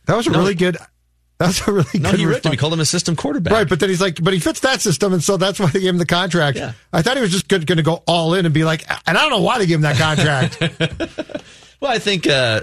That 0.06 0.18
was 0.18 0.26
a 0.26 0.32
no, 0.32 0.40
really 0.40 0.56
good. 0.56 0.78
That's 1.38 1.68
a 1.68 1.72
really 1.72 2.00
no. 2.00 2.12
Good 2.12 2.20
he 2.20 2.26
ripped 2.26 2.46
him. 2.46 2.52
He 2.52 2.58
called 2.58 2.74
him 2.74 2.80
a 2.80 2.86
system 2.86 3.16
quarterback. 3.16 3.54
Right, 3.54 3.70
but 3.70 3.80
then 3.80 3.90
he's 3.90 4.02
like, 4.02 4.22
but 4.24 4.34
he 4.34 4.40
fits 4.40 4.62
that 4.62 4.82
system, 4.82 5.14
and 5.14 5.24
so 5.24 5.38
that's 5.38 5.60
why 5.60 5.68
they 5.68 5.82
gave 5.82 5.90
him 5.90 6.00
the 6.00 6.06
contract. 6.06 6.58
Yeah. 6.58 6.74
I 6.92 7.04
thought 7.04 7.16
he 7.16 7.22
was 7.22 7.32
just 7.32 7.48
going 7.48 7.66
to 7.66 7.84
go 7.84 8.04
all 8.08 8.34
in 8.34 8.46
and 8.46 8.54
be 8.54 8.64
like, 8.64 8.84
and 9.06 9.18
I 9.18 9.22
don't 9.22 9.30
know 9.30 9.42
why 9.42 9.60
they 9.60 9.68
gave 9.68 9.76
him 9.76 9.82
that 9.82 9.98
contract. 9.98 10.60
well, 11.80 11.92
I 11.92 12.00
think, 12.00 12.26
uh, 12.26 12.62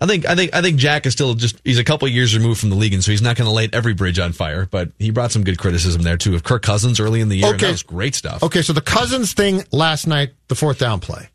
I 0.00 0.06
think, 0.06 0.26
I 0.26 0.34
think, 0.34 0.52
I 0.52 0.62
think 0.62 0.78
Jack 0.78 1.06
is 1.06 1.12
still 1.12 1.34
just 1.34 1.60
he's 1.64 1.78
a 1.78 1.84
couple 1.84 2.08
years 2.08 2.36
removed 2.36 2.58
from 2.58 2.70
the 2.70 2.76
league, 2.76 2.92
and 2.92 3.04
so 3.04 3.12
he's 3.12 3.22
not 3.22 3.36
going 3.36 3.46
to 3.46 3.54
light 3.54 3.72
every 3.72 3.94
bridge 3.94 4.18
on 4.18 4.32
fire. 4.32 4.66
But 4.68 4.90
he 4.98 5.10
brought 5.10 5.30
some 5.30 5.44
good 5.44 5.58
criticism 5.58 6.02
there 6.02 6.16
too 6.16 6.34
of 6.34 6.42
Kirk 6.42 6.62
Cousins 6.62 6.98
early 6.98 7.20
in 7.20 7.28
the 7.28 7.36
year. 7.36 7.54
Okay, 7.54 7.66
that 7.66 7.70
was 7.70 7.84
great 7.84 8.16
stuff. 8.16 8.42
Okay, 8.42 8.62
so 8.62 8.72
the 8.72 8.80
Cousins 8.80 9.32
thing 9.32 9.62
last 9.70 10.08
night, 10.08 10.30
the 10.48 10.56
fourth 10.56 10.80
down 10.80 10.98
play. 10.98 11.28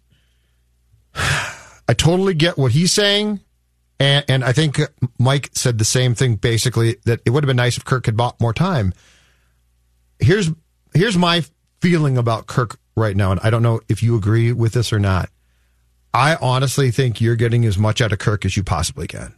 I 1.15 1.93
totally 1.95 2.33
get 2.33 2.57
what 2.57 2.73
he's 2.73 2.91
saying 2.91 3.39
and, 3.99 4.25
and 4.27 4.43
I 4.43 4.53
think 4.53 4.79
Mike 5.19 5.49
said 5.53 5.77
the 5.77 5.85
same 5.85 6.15
thing 6.15 6.35
basically 6.35 6.97
that 7.05 7.21
it 7.25 7.31
would 7.31 7.43
have 7.43 7.47
been 7.47 7.57
nice 7.57 7.77
if 7.77 7.85
Kirk 7.85 8.05
had 8.05 8.17
bought 8.17 8.39
more 8.39 8.53
time. 8.53 8.93
here's 10.19 10.49
here's 10.93 11.17
my 11.17 11.43
feeling 11.81 12.17
about 12.17 12.47
Kirk 12.47 12.79
right 12.95 13.15
now, 13.15 13.31
and 13.31 13.39
I 13.43 13.49
don't 13.49 13.63
know 13.63 13.81
if 13.87 14.01
you 14.03 14.15
agree 14.15 14.51
with 14.51 14.73
this 14.73 14.91
or 14.91 14.99
not. 14.99 15.29
I 16.13 16.35
honestly 16.35 16.91
think 16.91 17.21
you're 17.21 17.35
getting 17.35 17.65
as 17.65 17.77
much 17.77 18.01
out 18.01 18.11
of 18.11 18.19
Kirk 18.19 18.45
as 18.45 18.57
you 18.57 18.63
possibly 18.63 19.07
can. 19.07 19.35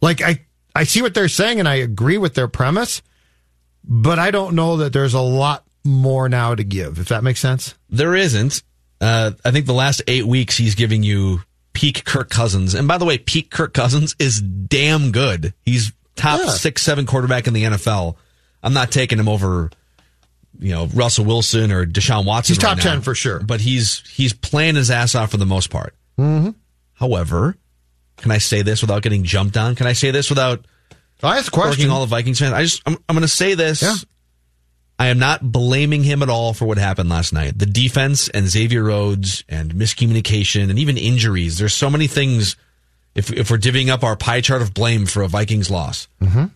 Like 0.00 0.22
I, 0.22 0.44
I 0.74 0.84
see 0.84 1.02
what 1.02 1.14
they're 1.14 1.28
saying, 1.28 1.58
and 1.58 1.68
I 1.68 1.76
agree 1.76 2.18
with 2.18 2.34
their 2.34 2.48
premise, 2.48 3.02
but 3.82 4.18
I 4.18 4.30
don't 4.30 4.54
know 4.54 4.78
that 4.78 4.92
there's 4.92 5.14
a 5.14 5.20
lot 5.20 5.64
more 5.84 6.28
now 6.28 6.54
to 6.54 6.64
give. 6.64 6.98
If 6.98 7.08
that 7.08 7.24
makes 7.24 7.40
sense, 7.40 7.74
there 7.90 8.14
isn't. 8.14 8.62
Uh, 9.00 9.32
I 9.44 9.50
think 9.50 9.66
the 9.66 9.74
last 9.74 10.02
eight 10.06 10.26
weeks 10.26 10.56
he's 10.56 10.74
giving 10.74 11.02
you 11.02 11.42
peak 11.74 12.04
Kirk 12.04 12.30
Cousins, 12.30 12.74
and 12.74 12.88
by 12.88 12.96
the 12.96 13.04
way, 13.04 13.18
peak 13.18 13.50
Kirk 13.50 13.74
Cousins 13.74 14.16
is 14.18 14.40
damn 14.40 15.12
good. 15.12 15.52
He's 15.64 15.92
top 16.16 16.40
yeah. 16.40 16.50
six, 16.50 16.82
seven 16.82 17.04
quarterback 17.04 17.46
in 17.46 17.52
the 17.52 17.64
NFL. 17.64 18.16
I'm 18.62 18.72
not 18.72 18.90
taking 18.90 19.18
him 19.18 19.28
over 19.28 19.70
you 20.58 20.72
know 20.72 20.86
Russell 20.86 21.24
Wilson 21.24 21.72
or 21.72 21.84
Deshaun 21.84 22.24
Watson. 22.24 22.54
He's 22.54 22.62
top 22.62 22.76
right 22.76 22.82
ten 22.82 23.00
for 23.02 23.14
sure, 23.14 23.40
but 23.40 23.60
he's 23.60 24.02
he's 24.10 24.32
playing 24.32 24.76
his 24.76 24.90
ass 24.90 25.14
off 25.14 25.30
for 25.30 25.36
the 25.36 25.46
most 25.46 25.70
part. 25.70 25.94
Mm-hmm. 26.18 26.50
However, 26.94 27.56
can 28.16 28.30
I 28.30 28.38
say 28.38 28.62
this 28.62 28.80
without 28.80 29.02
getting 29.02 29.24
jumped 29.24 29.56
on? 29.56 29.74
Can 29.74 29.86
I 29.86 29.92
say 29.92 30.10
this 30.10 30.30
without? 30.30 30.64
I 31.22 31.38
ask 31.38 31.50
question. 31.50 31.90
all 31.90 32.00
the 32.00 32.06
Vikings 32.06 32.38
fans. 32.38 32.52
I 32.52 32.62
just 32.62 32.82
I'm, 32.86 32.96
I'm 33.08 33.14
going 33.14 33.22
to 33.22 33.28
say 33.28 33.54
this. 33.54 33.82
Yeah. 33.82 33.94
I 34.98 35.08
am 35.08 35.18
not 35.18 35.52
blaming 35.52 36.04
him 36.04 36.22
at 36.22 36.28
all 36.28 36.54
for 36.54 36.66
what 36.66 36.78
happened 36.78 37.08
last 37.08 37.32
night. 37.32 37.58
The 37.58 37.66
defense 37.66 38.28
and 38.28 38.46
Xavier 38.46 38.84
Rhodes 38.84 39.42
and 39.48 39.74
miscommunication 39.74 40.70
and 40.70 40.78
even 40.78 40.96
injuries. 40.96 41.58
There's 41.58 41.74
so 41.74 41.90
many 41.90 42.06
things. 42.06 42.56
If 43.14 43.32
if 43.32 43.50
we're 43.50 43.58
divvying 43.58 43.88
up 43.90 44.02
our 44.04 44.16
pie 44.16 44.40
chart 44.40 44.62
of 44.62 44.74
blame 44.74 45.06
for 45.06 45.22
a 45.22 45.28
Vikings 45.28 45.70
loss, 45.70 46.08
mm-hmm 46.20 46.46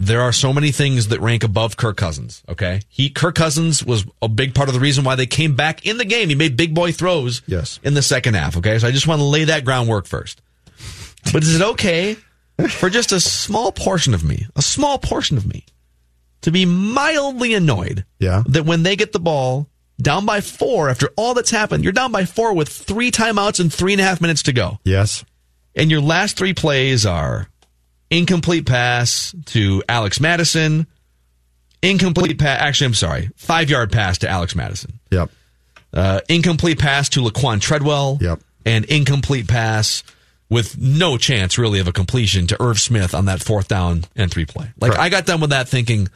there 0.00 0.20
are 0.22 0.32
so 0.32 0.52
many 0.52 0.70
things 0.70 1.08
that 1.08 1.20
rank 1.20 1.44
above 1.44 1.76
Kirk 1.76 1.96
Cousins. 1.96 2.42
Okay, 2.48 2.82
he 2.88 3.10
Kirk 3.10 3.34
Cousins 3.34 3.84
was 3.84 4.04
a 4.20 4.28
big 4.28 4.54
part 4.54 4.68
of 4.68 4.74
the 4.74 4.80
reason 4.80 5.04
why 5.04 5.14
they 5.14 5.26
came 5.26 5.54
back 5.54 5.86
in 5.86 5.98
the 5.98 6.04
game. 6.04 6.28
He 6.28 6.34
made 6.34 6.56
big 6.56 6.74
boy 6.74 6.92
throws. 6.92 7.42
Yes. 7.46 7.78
in 7.82 7.94
the 7.94 8.02
second 8.02 8.34
half. 8.34 8.56
Okay, 8.56 8.78
so 8.78 8.88
I 8.88 8.90
just 8.90 9.06
want 9.06 9.20
to 9.20 9.24
lay 9.24 9.44
that 9.44 9.64
groundwork 9.64 10.06
first. 10.06 10.40
But 11.32 11.42
is 11.42 11.54
it 11.54 11.62
okay 11.62 12.16
for 12.68 12.90
just 12.90 13.12
a 13.12 13.20
small 13.20 13.72
portion 13.72 14.14
of 14.14 14.24
me, 14.24 14.46
a 14.56 14.62
small 14.62 14.98
portion 14.98 15.36
of 15.36 15.46
me, 15.46 15.64
to 16.44 16.50
be 16.50 16.64
mildly 16.64 17.54
annoyed? 17.54 18.04
Yeah. 18.18 18.42
That 18.46 18.64
when 18.64 18.82
they 18.82 18.96
get 18.96 19.12
the 19.12 19.18
ball 19.18 19.68
down 20.00 20.26
by 20.26 20.40
four 20.40 20.88
after 20.88 21.10
all 21.16 21.34
that's 21.34 21.50
happened, 21.50 21.84
you're 21.84 21.92
down 21.92 22.12
by 22.12 22.24
four 22.26 22.54
with 22.54 22.68
three 22.68 23.10
timeouts 23.10 23.60
and 23.60 23.72
three 23.72 23.92
and 23.92 24.00
a 24.00 24.04
half 24.04 24.20
minutes 24.20 24.44
to 24.44 24.52
go. 24.52 24.78
Yes. 24.84 25.24
And 25.74 25.90
your 25.90 26.00
last 26.00 26.36
three 26.36 26.54
plays 26.54 27.04
are 27.06 27.48
incomplete 28.10 28.66
pass 28.66 29.34
to 29.46 29.82
Alex 29.88 30.20
Mattison, 30.20 30.86
incomplete 31.82 32.38
pass. 32.38 32.60
Actually, 32.60 32.86
I'm 32.86 32.94
sorry, 32.94 33.30
five 33.36 33.70
yard 33.70 33.90
pass 33.90 34.18
to 34.18 34.28
Alex 34.28 34.54
Mattison. 34.54 35.00
Yep. 35.10 35.30
Uh, 35.92 36.20
incomplete 36.28 36.78
pass 36.78 37.08
to 37.10 37.20
Laquon 37.20 37.60
Treadwell. 37.60 38.18
Yep. 38.20 38.40
And 38.66 38.84
incomplete 38.86 39.46
pass 39.48 40.02
with 40.50 40.78
no 40.78 41.16
chance 41.16 41.58
really 41.58 41.80
of 41.80 41.88
a 41.88 41.92
completion 41.92 42.46
to 42.48 42.62
Irv 42.62 42.78
Smith 42.78 43.14
on 43.14 43.24
that 43.26 43.42
fourth 43.42 43.68
down 43.68 44.04
and 44.14 44.30
three 44.30 44.44
play. 44.44 44.72
Like 44.80 44.98
I 44.98 45.08
got 45.08 45.26
done 45.26 45.40
with 45.40 45.50
that 45.50 45.68
thinking, 45.68 46.08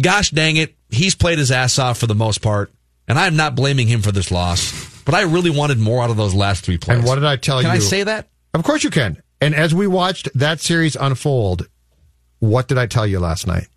gosh 0.00 0.30
dang 0.30 0.56
it, 0.56 0.74
he's 0.90 1.14
played 1.14 1.38
his 1.38 1.50
ass 1.50 1.78
off 1.78 1.98
for 1.98 2.06
the 2.06 2.14
most 2.14 2.38
part, 2.42 2.72
and 3.08 3.18
I'm 3.18 3.36
not 3.36 3.54
blaming 3.54 3.86
him 3.86 4.02
for 4.02 4.12
this 4.12 4.30
loss. 4.30 4.88
But 5.04 5.14
I 5.14 5.22
really 5.22 5.50
wanted 5.50 5.78
more 5.78 6.02
out 6.02 6.10
of 6.10 6.16
those 6.16 6.34
last 6.34 6.64
three 6.64 6.78
plays. 6.78 6.98
And 6.98 7.06
what 7.06 7.16
did 7.16 7.24
I 7.24 7.36
tell 7.36 7.60
can 7.60 7.66
you? 7.66 7.70
Can 7.70 7.76
I 7.76 7.80
say 7.80 8.02
that? 8.04 8.28
Of 8.54 8.62
course 8.62 8.84
you 8.84 8.90
can. 8.90 9.20
And 9.40 9.54
as 9.54 9.74
we 9.74 9.86
watched 9.86 10.28
that 10.34 10.60
series 10.60 10.94
unfold, 10.94 11.66
what 12.38 12.68
did 12.68 12.78
I 12.78 12.86
tell 12.86 13.06
you 13.06 13.18
last 13.18 13.46
night? 13.46 13.68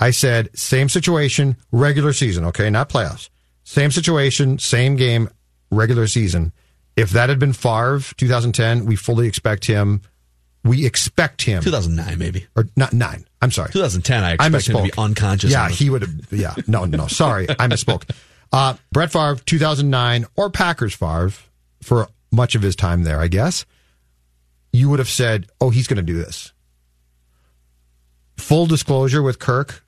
I 0.00 0.10
said, 0.10 0.50
same 0.58 0.88
situation, 0.88 1.56
regular 1.70 2.12
season, 2.12 2.44
okay, 2.46 2.68
not 2.68 2.88
playoffs. 2.88 3.28
Same 3.62 3.90
situation, 3.90 4.58
same 4.58 4.96
game, 4.96 5.30
regular 5.70 6.06
season. 6.06 6.52
If 6.96 7.10
that 7.10 7.28
had 7.28 7.38
been 7.38 7.52
Favre 7.52 8.00
2010, 8.16 8.86
we 8.86 8.96
fully 8.96 9.26
expect 9.26 9.66
him. 9.66 10.02
We 10.62 10.86
expect 10.86 11.42
him. 11.42 11.62
2009, 11.62 12.18
maybe. 12.18 12.46
Or 12.56 12.68
not 12.76 12.92
nine. 12.92 13.26
I'm 13.42 13.50
sorry. 13.50 13.70
2010, 13.72 14.24
I 14.24 14.32
expect 14.34 14.54
I 14.54 14.72
him 14.72 14.86
to 14.86 14.92
be 14.92 14.98
unconscious. 14.98 15.50
Yeah, 15.50 15.68
he 15.68 15.90
would 15.90 16.02
have. 16.02 16.32
Yeah, 16.32 16.54
no, 16.66 16.84
no, 16.84 17.06
sorry. 17.06 17.48
I 17.50 17.66
misspoke. 17.68 18.08
Uh, 18.52 18.74
Brett 18.92 19.12
Favre, 19.12 19.36
2009, 19.44 20.26
or 20.36 20.48
Packers 20.48 20.94
Favre 20.94 21.32
for 21.82 22.08
much 22.30 22.54
of 22.54 22.62
his 22.62 22.76
time 22.76 23.02
there, 23.02 23.18
I 23.18 23.28
guess 23.28 23.66
you 24.74 24.88
would 24.90 24.98
have 24.98 25.08
said, 25.08 25.46
oh, 25.60 25.70
he's 25.70 25.86
going 25.86 25.98
to 25.98 26.02
do 26.02 26.16
this. 26.16 26.52
Full 28.36 28.66
disclosure 28.66 29.22
with 29.22 29.38
Kirk, 29.38 29.84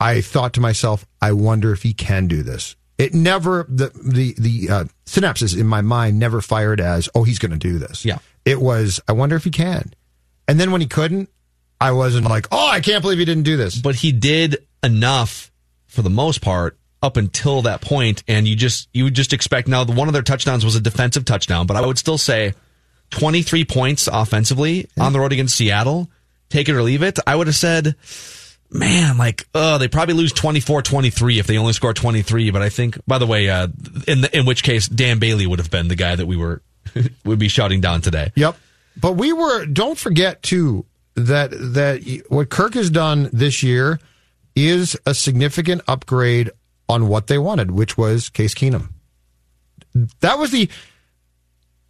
I 0.00 0.22
thought 0.22 0.54
to 0.54 0.62
myself, 0.62 1.04
I 1.20 1.32
wonder 1.32 1.70
if 1.70 1.82
he 1.82 1.92
can 1.92 2.26
do 2.26 2.42
this. 2.42 2.74
It 3.00 3.14
never 3.14 3.66
the 3.68 3.88
the 3.88 4.34
the 4.38 4.70
uh, 4.70 4.84
synapses 5.06 5.58
in 5.58 5.66
my 5.66 5.80
mind 5.80 6.18
never 6.18 6.40
fired 6.40 6.80
as, 6.80 7.08
oh, 7.14 7.24
he's 7.24 7.38
going 7.38 7.52
to 7.52 7.58
do 7.58 7.78
this. 7.78 8.04
Yeah, 8.04 8.18
it 8.44 8.60
was. 8.60 9.00
I 9.08 9.12
wonder 9.12 9.36
if 9.36 9.44
he 9.44 9.50
can. 9.50 9.92
And 10.46 10.58
then 10.58 10.70
when 10.70 10.80
he 10.80 10.86
couldn't, 10.86 11.30
I 11.80 11.92
wasn't 11.92 12.26
like, 12.26 12.46
oh, 12.52 12.68
I 12.68 12.80
can't 12.80 13.02
believe 13.02 13.18
he 13.18 13.24
didn't 13.24 13.44
do 13.44 13.56
this. 13.56 13.76
But 13.76 13.94
he 13.94 14.12
did 14.12 14.66
enough 14.82 15.50
for 15.86 16.02
the 16.02 16.10
most 16.10 16.42
part 16.42 16.78
up 17.02 17.16
until 17.16 17.62
that 17.62 17.80
point, 17.80 18.22
and 18.28 18.46
you 18.46 18.54
just 18.54 18.88
you 18.92 19.04
would 19.04 19.14
just 19.14 19.32
expect. 19.32 19.68
Now, 19.68 19.84
the 19.84 19.92
one 19.92 20.08
of 20.08 20.12
their 20.12 20.22
touchdowns 20.22 20.64
was 20.64 20.76
a 20.76 20.80
defensive 20.80 21.24
touchdown, 21.24 21.66
but 21.66 21.76
I 21.76 21.86
would 21.86 21.98
still 21.98 22.18
say 22.18 22.54
23 23.10 23.64
points 23.64 24.08
offensively 24.08 24.88
yeah. 24.96 25.04
on 25.04 25.12
the 25.12 25.20
road 25.20 25.32
against 25.32 25.56
Seattle, 25.56 26.10
take 26.48 26.68
it 26.68 26.74
or 26.74 26.82
leave 26.82 27.02
it, 27.02 27.18
I 27.26 27.34
would 27.34 27.46
have 27.46 27.56
said, 27.56 27.96
man, 28.70 29.18
like, 29.18 29.46
oh, 29.54 29.78
they 29.78 29.88
probably 29.88 30.14
lose 30.14 30.32
24 30.32 30.82
23 30.82 31.38
if 31.38 31.46
they 31.46 31.58
only 31.58 31.72
score 31.72 31.92
23. 31.92 32.50
But 32.50 32.62
I 32.62 32.68
think, 32.68 32.98
by 33.06 33.18
the 33.18 33.26
way, 33.26 33.48
uh, 33.48 33.68
in, 34.06 34.22
the, 34.22 34.30
in 34.36 34.46
which 34.46 34.62
case, 34.62 34.88
Dan 34.88 35.18
Bailey 35.18 35.46
would 35.46 35.58
have 35.58 35.70
been 35.70 35.88
the 35.88 35.96
guy 35.96 36.16
that 36.16 36.26
we 36.26 36.36
were, 36.36 36.62
would 37.24 37.38
be 37.38 37.48
shouting 37.48 37.80
down 37.80 38.00
today. 38.00 38.32
Yep. 38.36 38.56
But 38.96 39.12
we 39.12 39.32
were, 39.32 39.66
don't 39.66 39.98
forget 39.98 40.42
too, 40.42 40.86
that, 41.14 41.50
that 41.50 42.24
what 42.28 42.50
Kirk 42.50 42.74
has 42.74 42.90
done 42.90 43.30
this 43.32 43.62
year 43.62 44.00
is 44.54 44.96
a 45.06 45.14
significant 45.14 45.82
upgrade 45.88 46.50
on 46.88 47.08
what 47.08 47.28
they 47.28 47.38
wanted, 47.38 47.70
which 47.70 47.96
was 47.96 48.28
Case 48.28 48.54
Keenum. 48.54 48.90
That 50.20 50.38
was 50.38 50.50
the, 50.50 50.68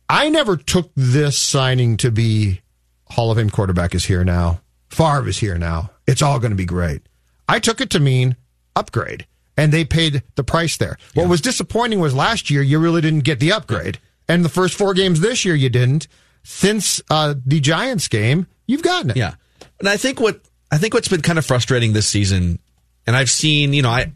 I 0.09 0.29
never 0.29 0.57
took 0.57 0.91
this 0.95 1.39
signing 1.39 1.97
to 1.99 2.11
be 2.11 2.61
Hall 3.07 3.31
of 3.31 3.39
Fame 3.39 3.51
quarterback 3.51 3.95
is 3.95 4.05
here 4.05 4.25
now. 4.25 4.61
Favre 4.89 5.29
is 5.29 5.39
here 5.39 5.59
now. 5.59 5.91
It's 6.11 6.23
all 6.23 6.41
going 6.41 6.51
to 6.51 6.57
be 6.57 6.65
great. 6.65 7.03
I 7.49 7.61
took 7.61 7.81
it 7.81 7.91
to 7.91 8.01
mean 8.01 8.35
upgrade, 8.75 9.27
and 9.57 9.73
they 9.73 9.85
paid 9.85 10.25
the 10.35 10.43
price 10.43 10.77
there. 10.77 10.99
Yeah. 11.15 11.23
What 11.23 11.31
was 11.31 11.41
disappointing 11.41 12.01
was 12.01 12.13
last 12.13 12.51
year 12.51 12.63
you 12.63 12.81
really 12.81 13.01
didn't 13.01 13.21
get 13.21 13.39
the 13.39 13.53
upgrade, 13.53 14.01
and 14.29 14.45
the 14.45 14.49
first 14.49 14.75
four 14.75 14.93
games 14.93 15.21
this 15.21 15.45
year 15.45 15.55
you 15.55 15.69
didn't. 15.69 16.09
Since 16.43 17.01
uh, 17.11 17.35
the 17.47 17.61
Giants 17.61 18.09
game, 18.09 18.49
you've 18.67 18.83
gotten 18.83 19.11
it. 19.11 19.17
Yeah, 19.17 19.35
and 19.79 19.89
I 19.89 19.97
think 19.97 20.19
what 20.19 20.41
I 20.73 20.79
think 20.79 20.95
what's 20.95 21.07
been 21.07 21.23
kind 21.23 21.39
of 21.39 21.47
frustrating 21.47 21.93
this 21.93 22.09
season, 22.09 22.59
and 23.07 23.15
I've 23.15 23.31
seen, 23.31 23.73
you 23.73 23.83
know, 23.83 23.91
I 23.91 24.13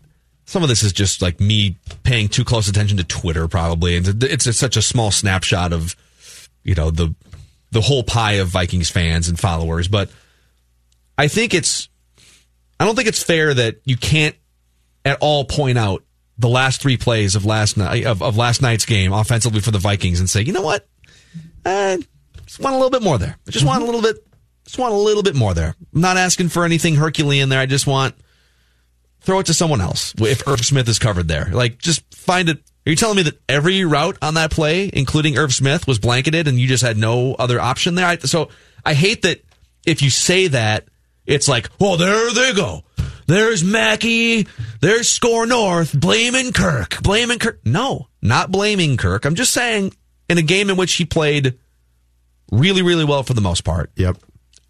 some 0.46 0.64
of 0.64 0.68
this 0.68 0.82
is 0.82 0.92
just 0.92 1.22
like 1.22 1.38
me 1.38 1.76
paying 2.02 2.28
too 2.28 2.44
close 2.44 2.68
attention 2.68 2.96
to 2.96 3.04
Twitter, 3.04 3.46
probably, 3.46 3.96
and 3.96 4.24
it's, 4.24 4.48
it's 4.48 4.58
such 4.58 4.76
a 4.76 4.82
small 4.82 5.12
snapshot 5.12 5.72
of 5.72 5.94
you 6.64 6.74
know 6.74 6.90
the 6.90 7.14
the 7.70 7.82
whole 7.82 8.02
pie 8.02 8.34
of 8.34 8.48
Vikings 8.48 8.90
fans 8.90 9.28
and 9.28 9.38
followers. 9.38 9.86
But 9.86 10.10
I 11.16 11.28
think 11.28 11.54
it's 11.54 11.88
I 12.78 12.84
don't 12.84 12.96
think 12.96 13.08
it's 13.08 13.22
fair 13.22 13.54
that 13.54 13.76
you 13.84 13.96
can't 13.96 14.36
at 15.04 15.18
all 15.20 15.44
point 15.44 15.78
out 15.78 16.02
the 16.38 16.48
last 16.48 16.80
three 16.80 16.96
plays 16.96 17.36
of 17.36 17.44
last 17.44 17.76
night 17.76 18.04
of, 18.04 18.22
of 18.22 18.36
last 18.36 18.60
night's 18.60 18.84
game 18.84 19.12
offensively 19.12 19.60
for 19.60 19.70
the 19.70 19.78
Vikings 19.78 20.20
and 20.20 20.28
say, 20.28 20.42
you 20.42 20.52
know 20.52 20.62
what, 20.62 20.86
I 21.64 22.02
just 22.46 22.60
want 22.60 22.74
a 22.74 22.78
little 22.78 22.90
bit 22.90 23.02
more 23.02 23.18
there. 23.18 23.36
I 23.46 23.50
just 23.50 23.64
want 23.64 23.78
a 23.78 23.86
mm-hmm. 23.86 23.94
little 23.94 24.02
bit, 24.02 24.26
just 24.64 24.78
want 24.78 24.94
a 24.94 24.96
little 24.96 25.22
bit 25.22 25.34
more 25.34 25.54
there. 25.54 25.74
I'm 25.94 26.00
not 26.00 26.16
asking 26.16 26.48
for 26.48 26.64
anything 26.64 26.96
Herculean 26.96 27.48
there. 27.48 27.60
I 27.60 27.66
just 27.66 27.86
want 27.86 28.14
throw 29.20 29.38
it 29.38 29.46
to 29.46 29.54
someone 29.54 29.80
else 29.80 30.14
if 30.18 30.46
Irv 30.46 30.64
Smith 30.64 30.88
is 30.88 30.98
covered 30.98 31.28
there. 31.28 31.48
Like, 31.50 31.78
just 31.78 32.14
find 32.14 32.48
it. 32.48 32.58
Are 32.86 32.90
you 32.90 32.96
telling 32.96 33.16
me 33.16 33.22
that 33.22 33.40
every 33.48 33.84
route 33.84 34.18
on 34.20 34.34
that 34.34 34.50
play, 34.50 34.90
including 34.92 35.38
Irv 35.38 35.54
Smith, 35.54 35.86
was 35.86 35.98
blanketed 35.98 36.46
and 36.46 36.58
you 36.58 36.68
just 36.68 36.82
had 36.82 36.98
no 36.98 37.34
other 37.34 37.58
option 37.58 37.94
there? 37.94 38.06
I, 38.06 38.18
so 38.18 38.50
I 38.84 38.92
hate 38.92 39.22
that 39.22 39.42
if 39.86 40.02
you 40.02 40.10
say 40.10 40.48
that, 40.48 40.88
it's 41.26 41.48
like, 41.48 41.70
oh, 41.80 41.96
there 41.96 42.32
they 42.32 42.54
go. 42.54 42.82
There's 43.26 43.64
Mackey. 43.64 44.46
There's 44.80 45.08
SKOR 45.08 45.46
North 45.46 45.98
blaming 45.98 46.52
Kirk. 46.52 47.02
Blaming 47.02 47.38
Kirk. 47.38 47.60
No, 47.64 48.08
not 48.20 48.50
blaming 48.50 48.96
Kirk. 48.96 49.24
I'm 49.24 49.34
just 49.34 49.52
saying 49.52 49.94
in 50.28 50.38
a 50.38 50.42
game 50.42 50.70
in 50.70 50.76
which 50.76 50.94
he 50.94 51.04
played 51.04 51.58
really, 52.50 52.82
really 52.82 53.04
well 53.04 53.22
for 53.22 53.34
the 53.34 53.40
most 53.40 53.62
part. 53.62 53.90
Yep. 53.96 54.18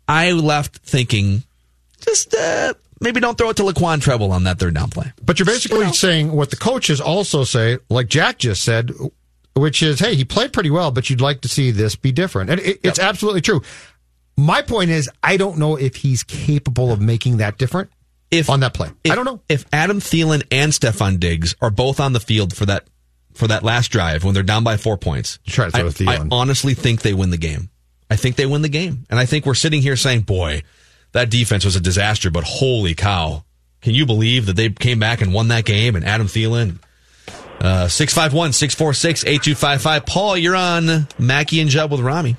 I 0.06 0.32
left 0.32 0.78
thinking, 0.78 1.42
just 2.00 2.34
uh, 2.34 2.74
maybe 3.00 3.20
don't 3.20 3.36
throw 3.36 3.50
it 3.50 3.56
to 3.56 3.62
Laquon 3.62 4.00
Treadwell 4.00 4.32
on 4.32 4.44
that 4.44 4.58
third 4.58 4.74
down 4.74 4.90
play. 4.90 5.12
But 5.24 5.38
you're 5.38 5.46
basically 5.46 5.80
you 5.80 5.86
know. 5.86 5.92
saying 5.92 6.32
what 6.32 6.50
the 6.50 6.56
coaches 6.56 7.00
also 7.00 7.44
say, 7.44 7.78
like 7.88 8.08
Jack 8.08 8.38
just 8.38 8.62
said, 8.62 8.92
which 9.54 9.82
is, 9.82 10.00
hey, 10.00 10.14
he 10.14 10.24
played 10.24 10.52
pretty 10.52 10.70
well, 10.70 10.90
but 10.90 11.08
you'd 11.08 11.20
like 11.20 11.40
to 11.42 11.48
see 11.48 11.70
this 11.70 11.96
be 11.96 12.12
different. 12.12 12.50
And 12.50 12.60
it, 12.60 12.80
it's 12.82 12.98
yep. 12.98 13.08
absolutely 13.08 13.40
true. 13.40 13.62
My 14.36 14.62
point 14.62 14.90
is, 14.90 15.08
I 15.22 15.36
don't 15.36 15.58
know 15.58 15.76
if 15.76 15.96
he's 15.96 16.22
capable 16.24 16.92
of 16.92 17.00
making 17.00 17.38
that 17.38 17.58
different. 17.58 17.90
if 18.30 18.50
on 18.50 18.60
that 18.60 18.74
play. 18.74 18.90
If, 19.04 19.12
I 19.12 19.14
don't 19.14 19.24
know 19.24 19.40
if 19.48 19.64
Adam 19.72 20.00
Thielen 20.00 20.44
and 20.50 20.72
Stefon 20.72 21.20
Diggs 21.20 21.54
are 21.60 21.70
both 21.70 22.00
on 22.00 22.12
the 22.12 22.20
field 22.20 22.54
for 22.54 22.66
that 22.66 22.88
for 23.34 23.48
that 23.48 23.62
last 23.62 23.88
drive 23.88 24.24
when 24.24 24.34
they're 24.34 24.42
down 24.42 24.64
by 24.64 24.76
four 24.76 24.96
points. 24.96 25.38
Try 25.46 25.70
to 25.70 25.90
throw 25.90 26.06
I. 26.08 26.16
I 26.16 26.26
honestly 26.30 26.74
think 26.74 27.02
they 27.02 27.14
win 27.14 27.30
the 27.30 27.36
game. 27.36 27.70
I 28.10 28.16
think 28.16 28.36
they 28.36 28.46
win 28.46 28.62
the 28.62 28.68
game, 28.68 29.06
and 29.10 29.18
I 29.18 29.26
think 29.26 29.46
we're 29.46 29.54
sitting 29.54 29.82
here 29.82 29.96
saying, 29.96 30.22
"Boy, 30.22 30.62
that 31.12 31.30
defense 31.30 31.64
was 31.64 31.76
a 31.76 31.80
disaster." 31.80 32.30
But 32.30 32.44
holy 32.44 32.94
cow, 32.94 33.44
can 33.82 33.94
you 33.94 34.06
believe 34.06 34.46
that 34.46 34.56
they 34.56 34.68
came 34.70 34.98
back 34.98 35.20
and 35.20 35.32
won 35.32 35.48
that 35.48 35.64
game? 35.64 35.96
And 35.96 36.04
Adam 36.04 36.26
Thielen. 36.26 36.78
Uh, 37.60 37.88
651 37.88 38.52
646 38.52 39.24
8255. 39.24 40.04
Paul, 40.06 40.36
you're 40.36 40.56
on 40.56 41.06
Mackey 41.18 41.60
and 41.60 41.70
Judd 41.70 41.90
with 41.90 42.00
Rami. 42.00 42.36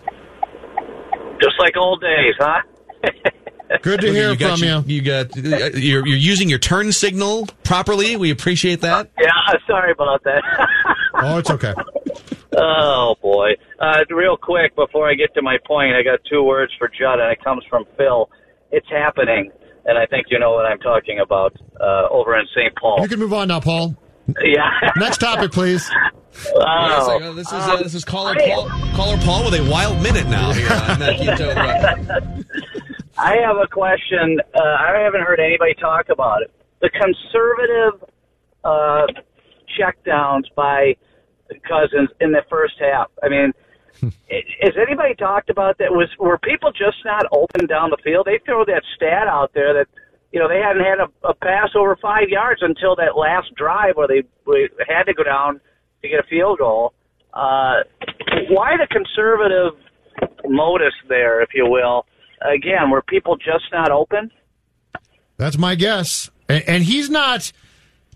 Just 1.41 1.55
like 1.59 1.75
old 1.77 2.01
days, 2.01 2.33
huh? 2.39 2.61
Good 3.81 4.01
to 4.01 4.11
hear 4.11 4.31
you 4.31 4.37
from 4.37 4.59
your- 4.59 4.81
you. 4.81 4.95
You 4.95 5.01
got 5.01 5.35
you're 5.35 6.05
you're 6.05 6.17
using 6.17 6.49
your 6.49 6.59
turn 6.59 6.91
signal 6.91 7.47
properly. 7.63 8.15
We 8.15 8.29
appreciate 8.31 8.81
that. 8.81 9.09
Yeah, 9.19 9.29
sorry 9.67 9.91
about 9.91 10.23
that. 10.23 10.41
Oh, 11.17 11.37
it's 11.37 11.49
okay. 11.49 11.73
oh 12.57 13.15
boy! 13.21 13.51
Uh, 13.79 13.99
real 14.09 14.35
quick 14.35 14.75
before 14.75 15.09
I 15.09 15.13
get 15.13 15.33
to 15.35 15.41
my 15.41 15.57
point, 15.65 15.95
I 15.95 16.03
got 16.03 16.19
two 16.29 16.43
words 16.43 16.73
for 16.77 16.89
Judd, 16.89 17.21
and 17.21 17.31
it 17.31 17.41
comes 17.41 17.63
from 17.69 17.85
Phil. 17.97 18.29
It's 18.71 18.87
happening, 18.89 19.49
and 19.85 19.97
I 19.97 20.05
think 20.07 20.27
you 20.29 20.39
know 20.39 20.51
what 20.51 20.65
I'm 20.65 20.77
talking 20.79 21.19
about 21.21 21.55
uh, 21.79 22.09
over 22.11 22.37
in 22.37 22.45
St. 22.53 22.75
Paul. 22.75 22.97
You 23.01 23.07
can 23.07 23.17
move 23.19 23.31
on 23.31 23.47
now, 23.47 23.61
Paul. 23.61 23.95
Yeah. 24.43 24.71
Next 24.97 25.19
topic, 25.19 25.51
please. 25.51 25.89
Oh. 26.55 27.33
This 27.33 27.47
is 27.47 27.53
uh, 27.53 27.77
this 27.77 27.93
is 27.93 28.03
caller 28.03 28.35
Paul, 28.35 28.69
caller 28.93 29.17
Paul 29.17 29.45
with 29.45 29.59
a 29.59 29.69
wild 29.69 30.01
minute 30.01 30.27
now 30.27 30.51
here 30.51 30.69
on 30.69 30.99
Mackey 30.99 31.27
and 31.27 31.37
Judd 31.37 31.47
with 31.47 31.57
Rami. 31.57 32.45
I 33.17 33.37
have 33.37 33.57
a 33.57 33.67
question. 33.67 34.39
Uh, 34.53 34.59
I 34.61 34.99
haven't 34.99 35.21
heard 35.21 35.39
anybody 35.39 35.73
talk 35.75 36.09
about 36.09 36.41
it. 36.41 36.51
The 36.81 36.89
conservative 36.89 38.09
uh, 38.63 39.07
checkdowns 39.79 40.43
by 40.55 40.95
Cousins 41.67 42.09
in 42.19 42.31
the 42.31 42.41
first 42.49 42.73
half. 42.79 43.09
I 43.23 43.29
mean, 43.29 43.53
has 44.01 44.73
anybody 44.75 45.15
talked 45.15 45.49
about 45.49 45.77
that? 45.77 45.91
Was 45.91 46.09
were 46.19 46.37
people 46.39 46.71
just 46.71 46.97
not 47.05 47.25
open 47.31 47.67
down 47.67 47.89
the 47.89 47.97
field? 48.03 48.27
They 48.27 48.39
throw 48.45 48.65
that 48.65 48.83
stat 48.95 49.27
out 49.27 49.51
there 49.53 49.73
that 49.73 49.87
you 50.35 50.41
know 50.41 50.49
they 50.49 50.59
hadn't 50.59 50.83
had 50.83 50.99
a, 50.99 51.29
a 51.29 51.33
pass 51.33 51.69
over 51.75 51.95
five 51.95 52.27
yards 52.27 52.61
until 52.61 52.97
that 52.97 53.15
last 53.17 53.55
drive 53.55 53.95
where 53.95 54.09
they, 54.09 54.21
had 54.85 55.03
to 55.03 55.13
go 55.13 55.23
down 55.23 55.61
to 56.01 56.09
get 56.09 56.19
a 56.19 56.23
field 56.23 56.59
goal. 56.59 56.93
Uh, 57.33 57.83
why 58.49 58.75
the 58.75 58.85
conservative 58.91 59.79
modus 60.43 60.93
there, 61.07 61.41
if 61.41 61.49
you 61.53 61.65
will? 61.65 62.05
Again, 62.41 62.89
were 62.91 63.01
people 63.01 63.37
just 63.37 63.63
not 63.71 63.91
open? 63.91 64.29
That's 65.37 65.57
my 65.57 65.75
guess. 65.75 66.29
And, 66.49 66.63
and 66.67 66.83
he's 66.83 67.09
not, 67.09 67.53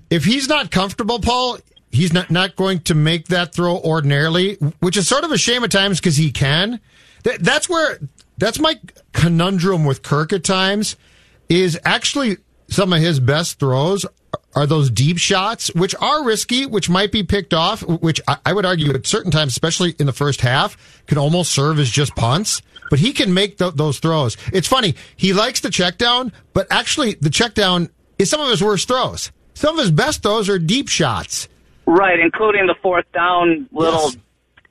if 0.10 0.26
he's 0.26 0.50
not 0.50 0.72
comfortable, 0.72 1.22
Paul, 1.22 1.60
he's 1.90 2.12
not, 2.12 2.30
not 2.30 2.58
going 2.58 2.82
to 2.82 2.96
make 2.96 3.28
that 3.28 3.56
throw 3.56 3.78
ordinarily, 3.78 4.56
which 4.82 4.98
is 4.98 5.08
sort 5.08 5.24
of 5.24 5.32
a 5.32 5.38
shame 5.38 5.64
at 5.64 5.72
times 5.72 6.02
because 6.02 6.18
he 6.18 6.34
can. 6.34 6.82
That, 7.24 7.40
that's 7.40 7.70
where, 7.70 7.98
that's 8.38 8.60
my 8.60 8.78
conundrum 9.14 9.86
with 9.86 10.04
Kirk 10.04 10.34
at 10.34 10.44
times 10.44 10.98
is 11.50 11.80
actually 11.84 12.38
some 12.70 12.94
of 12.94 13.00
his 13.00 13.20
best 13.20 13.60
throws 13.60 14.06
are 14.56 14.66
those 14.66 14.90
deep 14.90 15.18
shots, 15.18 15.74
which 15.76 15.96
are 16.00 16.24
risky, 16.24 16.66
which 16.66 16.90
might 16.90 17.12
be 17.12 17.24
picked 17.24 17.54
off, 17.54 17.82
which 17.82 18.20
I, 18.46 18.54
would 18.54 18.66
argue 18.66 18.94
at 18.94 19.06
certain 19.06 19.32
times, 19.32 19.52
especially 19.52 19.96
in 20.00 20.06
the 20.06 20.14
first 20.14 20.42
half, 20.42 21.04
can 21.08 21.18
almost 21.18 21.52
serve 21.52 21.80
as 21.80 21.90
just 21.90 22.16
punts. 22.16 22.62
But 22.90 23.00
he 23.00 23.14
can 23.14 23.34
make 23.34 23.58
th- 23.60 23.76
those 23.76 24.00
throws. 24.00 24.36
It's 24.52 24.68
funny. 24.68 24.96
He 25.16 25.34
likes 25.34 25.60
the 25.60 25.70
check 25.70 25.98
down, 26.00 26.32
but 26.54 26.68
actually 26.72 27.14
the 27.22 27.30
check 27.30 27.54
down 27.54 27.90
is 28.18 28.30
some 28.30 28.42
of 28.42 28.50
his 28.50 28.64
worst 28.64 28.88
throws. 28.88 29.32
Some 29.54 29.78
of 29.78 29.82
his 29.84 29.92
best 29.92 30.24
throws 30.24 30.50
are 30.50 30.58
deep 30.58 30.88
shots. 30.90 31.48
Right, 31.86 32.20
including 32.20 32.66
the 32.66 32.76
fourth 32.82 33.06
down 33.14 33.68
little, 33.72 34.06
Yes. 34.06 34.18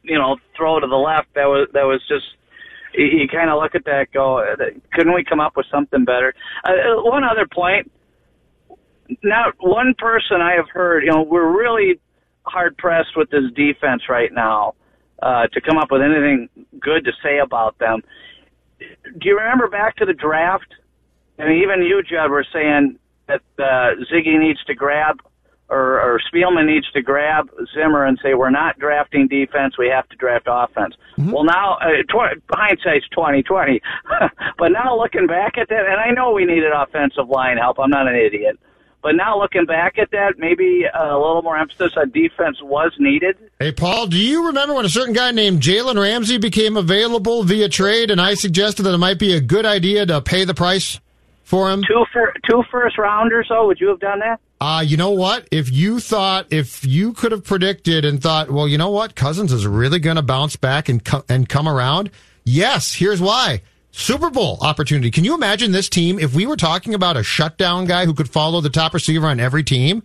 you 0.03 0.19
know, 0.19 0.37
throw 0.57 0.81
to 0.81 0.87
the 0.87 0.97
left. 0.97 1.33
That 1.35 1.47
was 1.47 1.69
that 1.73 1.85
was 1.85 2.01
just. 2.09 2.25
You, 2.99 3.29
kind 3.29 3.49
of 3.49 3.61
look 3.63 3.75
at 3.77 3.85
that, 3.85 4.09
go, 4.13 4.39
uh, 4.39 4.57
couldn't 4.93 5.15
we 5.15 5.23
come 5.23 5.39
up 5.39 5.57
with 5.57 5.67
something 5.71 6.05
better? 6.05 6.35
Uh, 6.65 6.73
uh, 6.73 7.03
one 7.03 7.23
other 7.23 7.47
point. 7.47 7.91
Not 9.23 9.55
one 9.61 9.95
person 9.97 10.41
I 10.43 10.55
have 10.55 10.69
heard. 10.69 11.05
You 11.05 11.13
know, 11.13 11.23
we're 11.23 11.57
really 11.57 12.01
hard 12.43 12.77
pressed 12.77 13.17
with 13.17 13.31
this 13.31 13.45
defense 13.55 14.03
right 14.09 14.33
now 14.33 14.75
uh, 15.23 15.47
to 15.49 15.61
come 15.61 15.79
up 15.79 15.91
with 15.91 16.03
anything 16.03 16.49
good 16.81 17.05
to 17.05 17.13
say 17.23 17.39
about 17.39 17.79
them. 17.79 18.03
Do 18.79 19.29
you 19.29 19.39
remember 19.39 19.69
back 19.69 19.97
to 19.97 20.05
the 20.05 20.13
draft? 20.13 20.75
And 21.39 21.63
even 21.63 21.83
you, 21.83 22.03
Judd, 22.03 22.31
were 22.31 22.47
saying 22.53 22.99
that 23.29 23.43
uh, 23.59 23.95
Zygi 24.13 24.39
needs 24.39 24.63
to 24.65 24.75
grab 24.75 25.21
or, 25.68 26.00
or 26.00 26.20
Spielman 26.33 26.66
needs 26.66 26.90
to 26.92 27.02
grab 27.02 27.50
Zimmer 27.74 28.04
and 28.04 28.18
say, 28.22 28.35
"We're 28.35 28.50
not 28.50 28.78
drafting 28.78 29.28
defense; 29.28 29.76
we 29.78 29.88
have 29.88 30.09
to 30.09 30.16
draft 30.16 30.46
offense." 30.48 30.94
Well, 31.18 31.44
now 31.44 31.78
uh, 31.81 32.02
tw- 32.09 32.40
hindsight's 32.50 33.09
twenty 33.09 33.42
twenty, 33.42 33.81
but 34.59 34.68
now 34.72 34.96
looking 34.96 35.26
back 35.26 35.59
at 35.59 35.68
that, 35.68 35.87
and 35.87 36.00
I 36.00 36.11
know 36.11 36.33
we 36.33 36.44
needed 36.44 36.72
offensive 36.74 37.28
line 37.28 37.59
help. 37.59 37.78
I'm 37.78 37.90
not 37.90 38.09
an 38.09 38.14
idiot, 38.14 38.59
but 39.02 39.14
now 39.14 39.38
looking 39.38 39.64
back 39.64 39.98
at 39.98 40.11
that, 40.11 40.38
maybe 40.38 40.85
a 40.92 41.16
little 41.16 41.42
more 41.42 41.57
emphasis 41.57 41.92
on 41.96 42.11
defense 42.11 42.59
was 42.62 42.92
needed. 42.98 43.37
Hey, 43.59 43.72
Paul, 43.72 44.07
do 44.07 44.18
you 44.18 44.46
remember 44.46 44.74
when 44.74 44.85
a 44.85 44.90
certain 44.90 45.14
guy 45.14 45.31
named 45.31 45.61
Jalen 45.61 46.00
Ramsey 46.00 46.38
became 46.38 46.76
available 46.76 47.42
via 47.44 47.68
trade 47.68 48.11
and 48.11 48.20
I 48.20 48.35
suggested 48.35 48.83
that 48.85 48.94
it 48.94 48.98
might 48.98 49.18
be 49.18 49.35
a 49.35 49.40
good 49.40 49.66
idea 49.66 50.04
to 50.07 50.20
pay 50.20 50.44
the 50.44 50.54
price 50.54 51.00
for 51.44 51.70
him? 51.70 51.83
Two 51.87 52.04
fir- 52.12 52.35
two 52.48 52.62
first 52.70 52.98
rounders, 52.98 53.46
though. 53.48 53.66
Would 53.68 53.81
you 53.81 53.88
have 53.88 54.00
done 54.00 54.18
that? 54.20 54.40
Uh, 54.61 54.83
you 54.85 54.97
know 54.97 55.11
what? 55.11 55.47
If 55.53 55.71
you 55.71 56.01
thought, 56.01 56.47
if 56.51 56.85
you 56.85 57.12
could 57.12 57.31
have 57.31 57.44
predicted 57.44 58.05
and 58.05 58.21
thought, 58.21 58.51
well, 58.51 58.66
you 58.66 58.77
know 58.77 58.90
what? 58.90 59.14
Cousins 59.14 59.53
is 59.53 59.66
really 59.66 60.01
going 60.01 60.16
to 60.16 60.23
bounce 60.23 60.57
back 60.57 60.88
and, 60.88 61.05
co- 61.05 61.25
and 61.29 61.49
come 61.49 61.68
around. 61.68 62.11
Yes, 62.44 62.94
here's 62.94 63.21
why. 63.21 63.62
Super 63.92 64.31
Bowl 64.31 64.59
opportunity. 64.61 65.11
Can 65.11 65.25
you 65.25 65.35
imagine 65.35 65.73
this 65.73 65.88
team 65.88 66.18
if 66.18 66.35
we 66.35 66.47
were 66.47 66.57
talking 66.57 66.94
about 66.94 67.16
a 67.16 67.23
shutdown 67.23 67.85
guy 67.85 68.05
who 68.05 68.14
could 68.14 68.31
follow 68.31 68.61
the 68.61 68.71
top 68.71 68.94
receiver 68.94 69.27
on 69.27 69.38
every 69.38 69.62
team? 69.62 70.03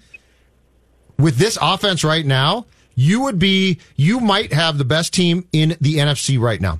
With 1.17 1.37
this 1.37 1.57
offense 1.61 2.03
right 2.03 2.25
now, 2.25 2.65
you 2.95 3.21
would 3.21 3.39
be, 3.39 3.79
you 3.95 4.19
might 4.19 4.53
have 4.53 4.77
the 4.77 4.85
best 4.85 5.13
team 5.13 5.47
in 5.51 5.77
the 5.81 5.95
NFC 5.95 6.39
right 6.39 6.61
now. 6.61 6.79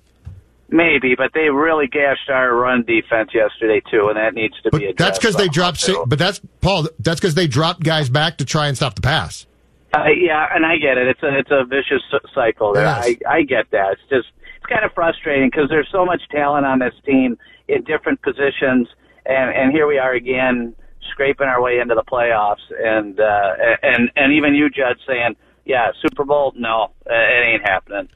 Maybe, 0.74 1.14
but 1.16 1.30
they 1.36 1.50
really 1.52 1.86
gashed 1.86 2.32
our 2.32 2.52
run 2.56 2.82
defense 2.82 3.30
yesterday 3.32 3.80
too, 3.92 4.08
and 4.08 4.18
that 4.18 4.34
needs 4.34 4.56
to 4.64 4.72
But 4.72 4.80
be 4.80 4.86
addressed. 4.86 4.98
that's 4.98 5.20
because 5.20 5.36
they 5.36 5.48
dropped, 5.48 5.88
but 6.08 6.18
that's, 6.18 6.42
Paul, 6.62 6.88
that's 6.98 7.20
because 7.20 7.36
they 7.36 7.46
dropped 7.46 7.84
guys 7.84 8.10
back 8.10 8.40
to 8.40 8.46
try 8.46 8.70
and 8.70 8.76
stop 8.76 8.96
the 8.96 9.04
pass. 9.04 9.46
Uh, 9.94 10.06
yeah, 10.18 10.48
and 10.52 10.66
I 10.66 10.78
get 10.78 10.98
it. 10.98 11.08
It's 11.08 11.22
a 11.22 11.38
it's 11.38 11.52
a 11.52 11.64
vicious 11.66 12.02
cycle. 12.34 12.74
Yes. 12.74 13.06
I 13.06 13.18
I 13.30 13.44
get 13.44 13.70
that. 13.70 13.92
It's 13.92 14.02
just 14.10 14.30
it's 14.58 14.66
kind 14.66 14.84
of 14.84 14.92
frustrating 14.94 15.52
because 15.52 15.70
there's 15.70 15.90
so 15.92 16.04
much 16.06 16.24
talent 16.32 16.66
on 16.66 16.80
this 16.80 16.96
team 17.06 17.38
in 17.68 17.84
different 17.84 18.24
positions, 18.24 18.88
and 19.28 19.56
and 19.56 19.72
here 19.72 19.86
we 19.86 20.00
are 20.00 20.14
again 20.14 20.74
scraping 21.12 21.46
our 21.46 21.62
way 21.62 21.78
into 21.78 21.94
the 21.94 22.02
playoffs, 22.02 22.66
and 22.84 23.20
uh, 23.20 23.54
and 23.84 24.10
and 24.16 24.34
even 24.34 24.56
you, 24.56 24.72
Judd, 24.72 24.98
saying, 25.06 25.36
yeah, 25.66 25.92
Super 26.02 26.26
Bowl, 26.26 26.52
no, 26.56 26.90
uh, 27.06 27.14
it 27.14 27.54
ain't 27.54 27.62
happening. 27.62 28.10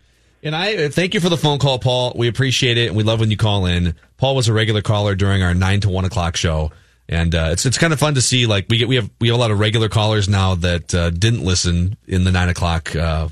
And 0.47 0.55
I 0.55 0.87
thank 0.87 1.13
you 1.13 1.19
for 1.19 1.27
the 1.27 1.35
phone 1.35 1.59
call, 1.59 1.77
Paul. 1.77 2.13
We 2.15 2.29
appreciate 2.29 2.77
it, 2.77 2.87
and 2.87 2.95
we 2.95 3.03
love 3.03 3.19
when 3.19 3.29
you 3.29 3.35
call 3.35 3.65
in. 3.65 3.95
Paul 4.15 4.33
was 4.33 4.47
a 4.47 4.53
regular 4.53 4.81
caller 4.81 5.13
during 5.13 5.43
our 5.43 5.53
nine 5.53 5.81
to 5.81 5.89
one 5.89 6.05
o'clock 6.05 6.37
show, 6.37 6.71
and 7.09 7.35
uh, 7.35 7.49
it's 7.51 7.65
it's 7.65 7.77
kind 7.77 7.91
of 7.91 7.99
fun 7.99 8.15
to 8.15 8.21
see. 8.21 8.45
Like 8.45 8.67
we 8.69 8.77
get 8.77 8.87
we 8.87 8.95
have 8.95 9.09
we 9.19 9.27
have 9.27 9.35
a 9.35 9.39
lot 9.41 9.51
of 9.51 9.59
regular 9.59 9.89
callers 9.89 10.29
now 10.29 10.55
that 10.55 10.95
uh, 10.95 11.09
didn't 11.09 11.43
listen 11.43 11.97
in 12.07 12.23
the 12.23 12.31
nine 12.31 12.47
o'clock 12.47 12.95
uh, 12.95 13.27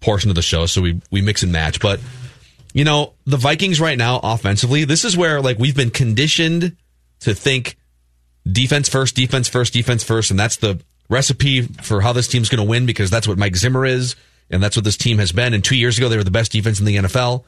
portion 0.00 0.28
of 0.28 0.34
the 0.34 0.42
show, 0.42 0.66
so 0.66 0.82
we 0.82 1.00
we 1.12 1.22
mix 1.22 1.44
and 1.44 1.52
match. 1.52 1.78
But 1.78 2.00
you 2.74 2.82
know, 2.82 3.12
the 3.26 3.36
Vikings 3.36 3.80
right 3.80 3.96
now 3.96 4.18
offensively, 4.20 4.84
this 4.84 5.04
is 5.04 5.16
where 5.16 5.40
like 5.40 5.56
we've 5.56 5.76
been 5.76 5.90
conditioned 5.90 6.76
to 7.20 7.32
think 7.32 7.76
defense 8.50 8.88
first, 8.88 9.14
defense 9.14 9.48
first, 9.48 9.72
defense 9.72 10.02
first, 10.02 10.32
and 10.32 10.40
that's 10.40 10.56
the 10.56 10.80
recipe 11.08 11.62
for 11.62 12.00
how 12.00 12.12
this 12.12 12.26
team's 12.26 12.48
going 12.48 12.60
to 12.60 12.68
win 12.68 12.86
because 12.86 13.08
that's 13.08 13.28
what 13.28 13.38
Mike 13.38 13.54
Zimmer 13.54 13.86
is, 13.86 14.16
and 14.50 14.62
that's 14.62 14.76
what 14.76 14.84
this 14.84 14.96
team 14.96 15.18
has 15.18 15.32
been. 15.32 15.54
And 15.54 15.62
two 15.62 15.76
years 15.76 15.98
ago, 15.98 16.08
they 16.08 16.16
were 16.16 16.24
the 16.24 16.30
best 16.30 16.52
defense 16.52 16.80
in 16.80 16.86
the 16.86 16.96
NFL. 16.96 17.44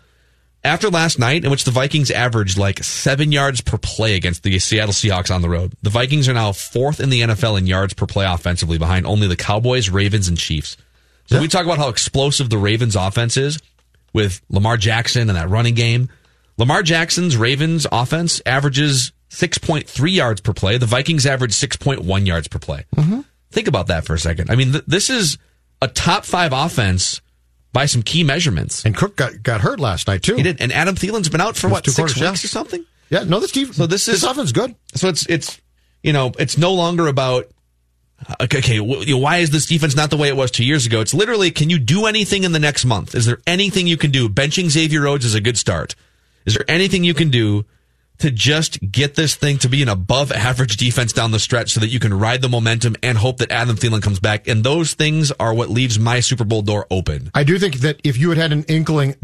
After 0.64 0.90
last 0.90 1.18
night, 1.18 1.44
in 1.44 1.50
which 1.50 1.64
the 1.64 1.72
Vikings 1.72 2.10
averaged 2.10 2.56
like 2.56 2.84
seven 2.84 3.32
yards 3.32 3.60
per 3.60 3.78
play 3.78 4.14
against 4.14 4.44
the 4.44 4.58
Seattle 4.60 4.94
Seahawks 4.94 5.34
on 5.34 5.42
the 5.42 5.48
road, 5.48 5.72
the 5.82 5.90
Vikings 5.90 6.28
are 6.28 6.34
now 6.34 6.52
fourth 6.52 7.00
in 7.00 7.10
the 7.10 7.22
NFL 7.22 7.58
in 7.58 7.66
yards 7.66 7.94
per 7.94 8.06
play 8.06 8.24
offensively, 8.24 8.78
behind 8.78 9.04
only 9.04 9.26
the 9.26 9.36
Cowboys, 9.36 9.90
Ravens, 9.90 10.28
and 10.28 10.38
Chiefs. 10.38 10.76
So 11.26 11.40
we 11.40 11.48
talk 11.48 11.64
about 11.64 11.78
how 11.78 11.88
explosive 11.88 12.50
the 12.50 12.58
Ravens 12.58 12.94
offense 12.94 13.36
is 13.36 13.58
with 14.12 14.40
Lamar 14.50 14.76
Jackson 14.76 15.28
and 15.28 15.36
that 15.36 15.48
running 15.48 15.74
game. 15.74 16.10
Lamar 16.58 16.82
Jackson's 16.82 17.36
Ravens 17.36 17.86
offense 17.90 18.42
averages 18.44 19.12
6.3 19.30 20.14
yards 20.14 20.40
per 20.40 20.52
play. 20.52 20.78
The 20.78 20.86
Vikings 20.86 21.26
average 21.26 21.52
6.1 21.52 22.26
yards 22.26 22.48
per 22.48 22.58
play. 22.58 22.84
Mm-hmm. 22.94 23.20
Think 23.50 23.68
about 23.68 23.88
that 23.88 24.04
for 24.04 24.14
a 24.14 24.18
second. 24.18 24.50
I 24.50 24.56
mean, 24.56 24.72
th- 24.72 24.84
this 24.86 25.10
is 25.10 25.38
a 25.82 25.88
top 25.88 26.24
five 26.24 26.52
offense 26.52 27.20
by 27.72 27.86
some 27.86 28.02
key 28.02 28.24
measurements. 28.24 28.84
And 28.84 28.96
Cook 28.96 29.16
got, 29.16 29.42
got 29.42 29.60
hurt 29.60 29.80
last 29.80 30.06
night 30.06 30.22
too. 30.22 30.36
He 30.36 30.42
did, 30.42 30.60
and 30.60 30.72
Adam 30.72 30.94
Thielen's 30.94 31.28
been 31.28 31.40
out 31.40 31.56
for 31.56 31.68
what 31.68 31.84
six 31.84 31.96
quarters, 31.96 32.20
yeah. 32.20 32.30
weeks 32.30 32.44
or 32.44 32.48
something. 32.48 32.84
Yeah, 33.10 33.24
no, 33.24 33.40
this 33.40 33.50
team. 33.50 33.72
So 33.72 33.86
this 33.86 34.08
is 34.08 34.20
this 34.20 34.30
offense 34.30 34.46
is 34.46 34.52
good. 34.52 34.74
So 34.94 35.08
it's 35.08 35.26
it's 35.26 35.60
you 36.02 36.12
know, 36.12 36.32
it's 36.38 36.56
no 36.56 36.72
longer 36.72 37.08
about 37.08 37.50
uh, 38.26 38.36
okay, 38.42 38.58
okay, 38.58 38.80
why 39.14 39.38
is 39.38 39.50
this 39.50 39.66
defense 39.66 39.96
not 39.96 40.10
the 40.10 40.16
way 40.16 40.28
it 40.28 40.36
was 40.36 40.50
two 40.50 40.64
years 40.64 40.86
ago? 40.86 41.00
It's 41.00 41.14
literally, 41.14 41.50
can 41.50 41.70
you 41.70 41.78
do 41.78 42.06
anything 42.06 42.44
in 42.44 42.52
the 42.52 42.58
next 42.60 42.84
month? 42.84 43.14
Is 43.14 43.26
there 43.26 43.40
anything 43.46 43.86
you 43.86 43.96
can 43.96 44.10
do? 44.10 44.28
Benching 44.28 44.68
Xavier 44.68 45.02
Rhodes 45.02 45.24
is 45.24 45.34
a 45.34 45.40
good 45.40 45.58
start. 45.58 45.94
Is 46.46 46.54
there 46.54 46.64
anything 46.68 47.04
you 47.04 47.14
can 47.14 47.30
do 47.30 47.64
to 48.22 48.30
just 48.30 48.80
get 48.90 49.14
this 49.14 49.34
thing 49.34 49.58
to 49.58 49.68
be 49.68 49.82
an 49.82 49.88
above 49.88 50.32
average 50.32 50.76
defense 50.76 51.12
down 51.12 51.30
the 51.30 51.38
stretch 51.38 51.72
so 51.72 51.80
that 51.80 51.88
you 51.88 52.00
can 52.00 52.14
ride 52.14 52.40
the 52.40 52.48
momentum 52.48 52.96
and 53.02 53.18
hope 53.18 53.38
that 53.38 53.50
Adam 53.50 53.76
Thielen 53.76 54.02
comes 54.02 54.20
back? 54.20 54.48
And 54.48 54.64
those 54.64 54.94
things 54.94 55.30
are 55.32 55.52
what 55.52 55.70
leaves 55.70 55.98
my 55.98 56.20
Super 56.20 56.44
Bowl 56.44 56.62
door 56.62 56.86
open. 56.90 57.30
I 57.34 57.44
do 57.44 57.58
think 57.58 57.76
that 57.76 58.00
if 58.04 58.16
you 58.16 58.30
had 58.30 58.38
had 58.38 58.52
an 58.52 58.64
inkling 58.64 59.16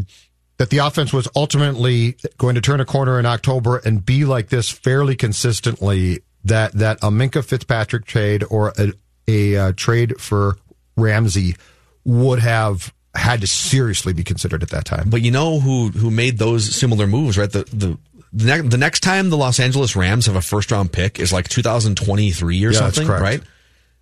that 0.57 0.69
the 0.69 0.79
offense 0.79 1.13
was 1.13 1.27
ultimately 1.35 2.17
going 2.37 2.55
to 2.55 2.61
turn 2.61 2.81
a 2.81 2.85
corner 2.85 3.17
in 3.19 3.25
October 3.25 3.77
and 3.77 4.05
be 4.05 4.25
like 4.25 4.49
this 4.49 4.69
fairly 4.69 5.15
consistently, 5.15 6.19
that 6.43 6.73
that 6.73 6.97
a 7.01 7.09
Minkah 7.09 7.43
Fitzpatrick 7.43 8.05
trade 8.05 8.43
or 8.49 8.73
a, 8.77 8.91
a 9.27 9.55
uh, 9.55 9.71
trade 9.75 10.19
for 10.19 10.57
Ramsey 10.97 11.55
would 12.03 12.39
have 12.39 12.93
had 13.15 13.41
to 13.41 13.47
seriously 13.47 14.13
be 14.13 14.23
considered 14.23 14.61
at 14.61 14.69
that 14.69 14.85
time. 14.85 15.09
But 15.09 15.21
you 15.21 15.31
know 15.31 15.59
who 15.59 15.89
who 15.89 16.11
made 16.11 16.37
those 16.37 16.75
similar 16.75 17.07
moves, 17.07 17.37
right? 17.37 17.51
The 17.51 17.63
the 17.63 17.97
the, 18.33 18.45
ne- 18.57 18.67
the 18.67 18.77
next 18.77 19.01
time 19.01 19.29
the 19.29 19.37
Los 19.37 19.59
Angeles 19.59 19.95
Rams 19.95 20.25
have 20.27 20.35
a 20.35 20.41
first 20.41 20.71
round 20.71 20.91
pick 20.91 21.19
is 21.19 21.33
like 21.33 21.47
2023 21.49 22.65
or 22.65 22.71
Yeah, 22.71 22.77
something, 22.77 23.07
right? 23.07 23.41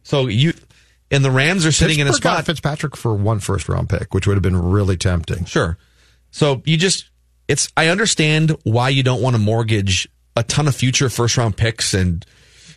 So 0.04 0.28
you 0.28 0.54
and 1.12 1.24
the 1.24 1.32
Rams 1.32 1.66
are 1.66 1.72
sitting 1.72 2.00
in 2.00 2.08
a 2.08 2.12
Pittsburgh 2.12 2.24
got 2.24 2.34
spot. 2.36 2.46
Fitzpatrick 2.46 2.98
for 2.98 3.14
one 3.14 3.40
first 3.40 3.70
round 3.70 3.90
pick, 3.90 4.14
which 4.14 4.28
would 4.28 4.36
have 4.36 4.44
been 4.44 4.62
really 4.62 4.98
tempting. 4.98 5.46
Sure. 5.46 5.78
So 6.32 6.62
you 6.66 6.78
just 6.78 7.10
it's 7.48 7.72
I 7.78 7.88
understand 7.88 8.56
why 8.64 8.90
you 8.90 9.04
don't 9.04 9.22
want 9.22 9.36
to 9.36 9.42
mortgage 9.42 10.08
a 10.36 10.44
ton 10.44 10.68
of 10.68 10.76
future 10.76 11.10
first 11.10 11.38
round 11.38 11.58
picks 11.58 11.94
and 11.94 12.26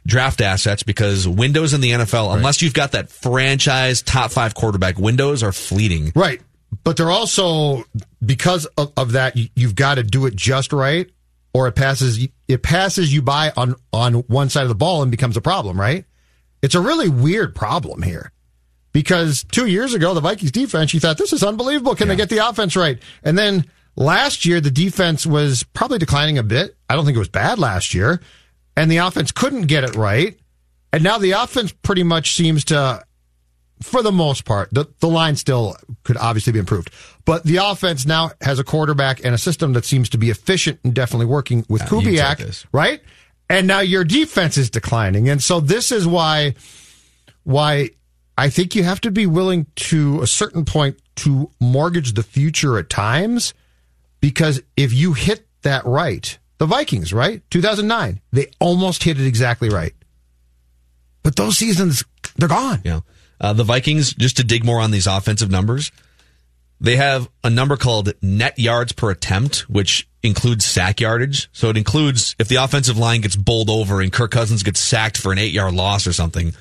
draft 0.06 0.40
assets 0.40 0.82
because 0.82 1.28
windows 1.28 1.74
in 1.74 1.80
the 1.80 1.90
NFL, 1.90 2.34
unless 2.34 2.62
you've 2.62 2.72
got 2.74 2.92
that 2.92 3.10
franchise 3.10 4.00
top 4.02 4.30
five 4.30 4.54
quarterback, 4.54 4.98
windows 4.98 5.42
are 5.42 5.52
fleeting. 5.52 6.12
Right. 6.14 6.40
But 6.84 6.96
they're 6.96 7.10
also 7.10 7.84
because 8.24 8.64
of, 8.78 8.92
of 8.96 9.12
that, 9.12 9.36
you've 9.56 9.74
got 9.74 9.96
to 9.96 10.02
do 10.02 10.26
it 10.26 10.34
just 10.36 10.72
right, 10.72 11.10
or 11.52 11.68
it 11.68 11.72
passes 11.72 12.28
it 12.48 12.62
passes 12.62 13.12
you 13.12 13.22
by 13.22 13.52
on 13.56 13.74
on 13.92 14.14
one 14.14 14.48
side 14.48 14.62
of 14.62 14.68
the 14.68 14.74
ball 14.74 15.02
and 15.02 15.10
becomes 15.10 15.36
a 15.36 15.40
problem. 15.40 15.80
Right? 15.80 16.04
It's 16.62 16.74
a 16.74 16.80
really 16.80 17.08
weird 17.08 17.54
problem 17.54 18.02
here 18.02 18.32
because 18.92 19.44
two 19.44 19.66
years 19.66 19.94
ago 19.94 20.14
the 20.14 20.20
Vikings 20.20 20.52
defense, 20.52 20.94
you 20.94 21.00
thought 21.00 21.18
this 21.18 21.32
is 21.32 21.42
unbelievable. 21.42 21.94
Can 21.94 22.08
they 22.08 22.16
get 22.16 22.28
the 22.28 22.46
offense 22.46 22.76
right? 22.76 22.98
And 23.22 23.38
then 23.38 23.66
last 23.96 24.44
year 24.44 24.60
the 24.60 24.70
defense 24.70 25.26
was 25.26 25.62
probably 25.62 25.98
declining 25.98 26.38
a 26.38 26.42
bit. 26.42 26.76
I 26.88 26.96
don't 26.96 27.04
think 27.04 27.16
it 27.16 27.20
was 27.20 27.28
bad 27.28 27.58
last 27.58 27.94
year, 27.94 28.20
and 28.76 28.90
the 28.90 28.98
offense 28.98 29.32
couldn't 29.32 29.66
get 29.66 29.84
it 29.84 29.94
right. 29.94 30.38
And 30.92 31.04
now 31.04 31.18
the 31.18 31.32
offense 31.32 31.72
pretty 31.72 32.02
much 32.02 32.34
seems 32.34 32.64
to 32.66 33.04
for 33.82 34.02
the 34.02 34.12
most 34.12 34.44
part, 34.44 34.68
the, 34.72 34.86
the 35.00 35.08
line 35.08 35.36
still 35.36 35.76
could 36.04 36.16
obviously 36.16 36.52
be 36.52 36.58
improved. 36.58 36.90
But 37.24 37.44
the 37.44 37.58
offense 37.58 38.06
now 38.06 38.32
has 38.40 38.58
a 38.58 38.64
quarterback 38.64 39.24
and 39.24 39.34
a 39.34 39.38
system 39.38 39.72
that 39.74 39.84
seems 39.84 40.08
to 40.10 40.18
be 40.18 40.30
efficient 40.30 40.80
and 40.84 40.94
definitely 40.94 41.26
working 41.26 41.64
with 41.68 41.82
uh, 41.82 41.96
you 41.96 42.10
Kubiak, 42.10 42.66
right? 42.72 43.00
And 43.48 43.66
now 43.66 43.80
your 43.80 44.04
defense 44.04 44.56
is 44.56 44.70
declining. 44.70 45.28
And 45.28 45.42
so 45.42 45.60
this 45.60 45.90
is 45.90 46.06
why 46.06 46.54
why 47.44 47.90
I 48.38 48.48
think 48.48 48.74
you 48.74 48.84
have 48.84 49.00
to 49.02 49.10
be 49.10 49.26
willing 49.26 49.66
to 49.76 50.22
a 50.22 50.26
certain 50.26 50.64
point 50.64 50.98
to 51.16 51.50
mortgage 51.60 52.14
the 52.14 52.22
future 52.22 52.78
at 52.78 52.88
times 52.88 53.54
because 54.20 54.62
if 54.76 54.92
you 54.92 55.14
hit 55.14 55.46
that 55.62 55.84
right, 55.84 56.38
the 56.58 56.66
Vikings, 56.66 57.12
right? 57.12 57.42
2009, 57.50 58.20
they 58.32 58.50
almost 58.58 59.02
hit 59.02 59.20
it 59.20 59.26
exactly 59.26 59.68
right. 59.68 59.94
But 61.22 61.36
those 61.36 61.58
seasons, 61.58 62.04
they're 62.36 62.48
gone. 62.48 62.80
Yeah. 62.84 63.00
Uh, 63.40 63.52
the 63.52 63.64
Vikings, 63.64 64.12
just 64.14 64.36
to 64.36 64.44
dig 64.44 64.64
more 64.64 64.80
on 64.80 64.90
these 64.90 65.06
offensive 65.06 65.50
numbers, 65.50 65.90
they 66.80 66.96
have 66.96 67.28
a 67.44 67.50
number 67.50 67.76
called 67.76 68.12
net 68.22 68.58
yards 68.58 68.92
per 68.92 69.10
attempt, 69.10 69.68
which 69.70 70.08
includes 70.22 70.64
sack 70.64 71.00
yardage. 71.00 71.48
So 71.52 71.68
it 71.70 71.76
includes 71.76 72.36
if 72.38 72.48
the 72.48 72.56
offensive 72.56 72.98
line 72.98 73.20
gets 73.22 73.36
bowled 73.36 73.70
over 73.70 74.00
and 74.00 74.12
Kirk 74.12 74.30
Cousins 74.30 74.62
gets 74.62 74.80
sacked 74.80 75.16
for 75.16 75.32
an 75.32 75.38
eight 75.38 75.52
yard 75.52 75.74
loss 75.74 76.06
or 76.06 76.12
something. 76.12 76.52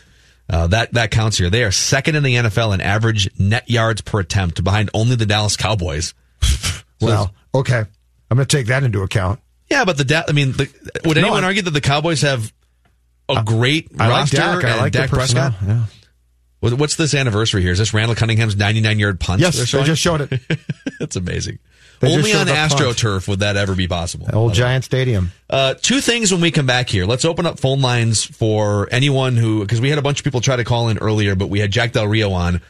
Uh, 0.49 0.65
that 0.67 0.93
that 0.93 1.11
counts 1.11 1.37
here. 1.37 1.49
They 1.51 1.63
are 1.63 1.71
second 1.71 2.15
in 2.15 2.23
the 2.23 2.35
NFL 2.35 2.73
in 2.73 2.81
average 2.81 3.29
net 3.39 3.69
yards 3.69 4.01
per 4.01 4.19
attempt, 4.19 4.63
behind 4.63 4.89
only 4.93 5.15
the 5.15 5.25
Dallas 5.25 5.55
Cowboys. 5.57 6.13
Well, 7.01 7.33
okay. 7.55 7.79
I'm 8.29 8.35
going 8.35 8.45
to 8.45 8.57
take 8.57 8.67
that 8.67 8.83
into 8.83 9.03
account. 9.03 9.39
Yeah, 9.71 9.85
but 9.85 9.97
the 9.97 10.03
da- 10.03 10.23
I 10.27 10.33
mean, 10.33 10.51
the, 10.51 10.69
would 11.05 11.15
No, 11.15 11.21
anyone 11.23 11.45
I- 11.45 11.47
argue 11.47 11.61
that 11.61 11.71
the 11.71 11.79
Cowboys 11.79 12.23
have 12.23 12.51
a 13.29 13.41
great 13.45 13.89
I 13.97 14.07
like 14.09 14.17
roster 14.19 14.35
Dak. 14.35 14.63
I 14.65 14.75
like 14.75 14.91
Dak. 14.91 15.09
Prescott? 15.09 15.53
Yeah. 15.65 15.85
What- 16.59 16.73
What's 16.73 16.95
this 16.95 17.13
anniversary 17.13 17.61
here? 17.61 17.71
Is 17.71 17.77
this 17.79 17.93
Randall 17.93 18.15
Cunningham's 18.15 18.55
99 18.55 18.99
yard 18.99 19.19
punt? 19.19 19.41
Yes, 19.41 19.57
they 19.71 19.83
just 19.83 20.01
showed 20.01 20.21
it. 20.21 20.41
That's 20.99 21.15
amazing. 21.15 21.59
They 22.01 22.13
Only 22.15 22.33
on. 22.33 22.47
AstroTurf 22.47 23.27
would 23.27 23.39
that 23.39 23.57
ever 23.57 23.75
be 23.75 23.87
possible. 23.87 24.27
Old 24.31 24.53
Giant 24.53 24.85
Stadium. 24.85 25.31
Uh, 25.49 25.73
two 25.73 25.99
things 25.99 26.31
when 26.31 26.39
we 26.39 26.49
come 26.49 26.65
back 26.65 26.87
here. 26.87 27.05
Let's 27.05 27.25
open 27.25 27.45
up 27.45 27.59
phone 27.59 27.81
lines 27.81 28.23
for 28.23 28.87
anyone 28.91 29.35
who, 29.35 29.59
because 29.61 29.81
we 29.81 29.89
had 29.89 29.99
a 29.99 30.01
bunch 30.01 30.19
of 30.19 30.23
people 30.23 30.39
try 30.39 30.55
to 30.55 30.63
call 30.63 30.87
in 30.87 30.97
earlier, 30.97 31.35
but 31.35 31.47
we 31.47 31.59
had 31.59 31.71
Jack 31.71 31.91
Del 31.91 32.07
Rio 32.07 32.31
on. 32.31 32.61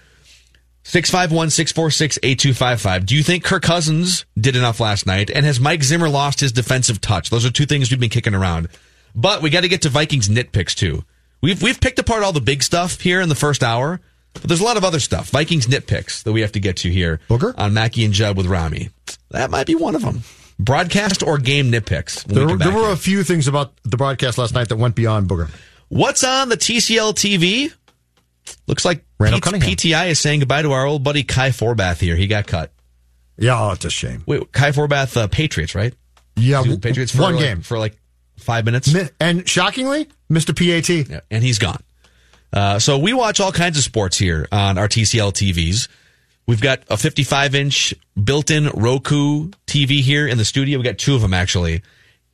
651 0.83 1.51
646 1.51 2.17
8255. 2.23 3.05
Do 3.05 3.15
you 3.15 3.21
think 3.21 3.43
Kirk 3.43 3.61
Cousins 3.61 4.25
did 4.39 4.55
enough 4.55 4.79
last 4.79 5.05
night? 5.05 5.29
And 5.29 5.45
has 5.45 5.59
Mike 5.59 5.83
Zimmer 5.83 6.09
lost 6.09 6.39
his 6.39 6.51
defensive 6.51 6.99
touch? 6.99 7.29
Those 7.29 7.45
are 7.45 7.51
two 7.51 7.65
things 7.67 7.91
we've 7.91 7.99
been 7.99 8.09
kicking 8.09 8.33
around. 8.33 8.69
But 9.13 9.41
we 9.43 9.49
got 9.51 9.61
to 9.61 9.67
get 9.67 9.83
to 9.83 9.89
Vikings 9.89 10.29
nitpicks 10.29 10.73
too. 10.73 11.03
We've, 11.41 11.61
we've 11.61 11.79
picked 11.79 11.99
apart 11.99 12.23
all 12.23 12.33
the 12.33 12.41
big 12.41 12.63
stuff 12.63 12.99
here 13.01 13.21
in 13.21 13.29
the 13.29 13.35
first 13.35 13.63
hour, 13.63 13.99
but 14.33 14.43
there's 14.43 14.61
a 14.61 14.65
lot 14.65 14.77
of 14.77 14.83
other 14.83 14.99
stuff. 14.99 15.29
Vikings 15.29 15.67
nitpicks 15.67 16.23
that 16.23 16.31
we 16.33 16.41
have 16.41 16.51
to 16.53 16.59
get 16.59 16.77
to 16.77 16.89
here 16.91 17.19
Booger? 17.29 17.53
on 17.57 17.73
Mackey 17.73 18.03
and 18.05 18.13
Judd 18.13 18.35
with 18.37 18.45
Rami. 18.45 18.89
That 19.31 19.49
might 19.49 19.67
be 19.67 19.75
one 19.75 19.95
of 19.95 20.01
them. 20.01 20.23
Broadcast 20.59 21.23
or 21.23 21.37
game 21.37 21.71
nitpicks. 21.71 22.27
when 22.27 22.35
we 22.35 22.39
There, 22.39 22.47
were- 22.47 22.57
there 22.57 22.71
here. 22.71 22.91
a 22.91 22.97
few 22.97 23.23
things 23.23 23.47
about 23.47 23.73
the 23.83 23.95
broadcast 23.97 24.37
last 24.37 24.53
night 24.53 24.67
that 24.69 24.75
went 24.77 24.95
beyond 24.95 25.29
Booger. 25.29 25.49
What's 25.87 26.23
on 26.23 26.49
the 26.49 26.57
TCL 26.57 27.13
TV? 27.13 27.71
Looks 28.67 28.83
like 28.83 29.05
Randall 29.19 29.39
P- 29.39 29.43
Cunningham. 29.43 29.69
PTI 29.71 30.09
is 30.09 30.19
saying 30.19 30.39
goodbye 30.41 30.61
to 30.63 30.71
our 30.73 30.85
old 30.85 31.03
buddy 31.03 31.23
Kai 31.23 31.49
Forbath 31.51 31.99
here. 31.99 32.15
He 32.15 32.27
got 32.27 32.45
cut. 32.47 32.71
Yeah, 33.37 33.59
oh, 33.59 33.71
it's 33.71 33.85
a 33.85 33.89
shame. 33.89 34.23
Wait, 34.25 34.51
Kai 34.51 34.71
Forbath, 34.71 35.15
uh, 35.15 35.27
Patriots, 35.27 35.73
right? 35.75 35.93
Yeah, 36.35 36.43
He 36.43 36.51
was 36.51 36.57
with 36.57 36.81
w- 36.81 36.91
Patriots 36.91 37.15
for 37.15 37.21
one 37.21 37.35
like, 37.35 37.43
game. 37.45 37.61
for 37.61 37.79
like 37.79 37.97
five 38.39 38.65
minutes, 38.65 38.93
And 39.19 39.47
shockingly, 39.47 40.07
Mr. 40.31 40.55
PAT. 40.55 41.09
Yeah, 41.09 41.21
and 41.29 41.43
he's 41.43 41.59
gone. 41.59 41.83
Uh, 42.51 42.79
so 42.79 42.97
we 42.97 43.13
watch 43.13 43.39
all 43.39 43.51
kinds 43.51 43.77
of 43.77 43.83
sports 43.83 44.17
here 44.17 44.47
on 44.51 44.77
our 44.77 44.87
TCL 44.87 45.33
TVs. 45.33 45.87
We've 46.47 46.61
got 46.61 46.81
a 46.89 46.97
55 46.97 47.53
inch 47.53 47.93
built-in 48.21 48.69
Roku 48.69 49.49
TV 49.67 50.01
here 50.01 50.27
in 50.27 50.39
the 50.39 50.45
studio. 50.45 50.79
We 50.79 50.83
got 50.83 50.97
two 50.97 51.13
of 51.13 51.21
them 51.21 51.33
actually. 51.33 51.83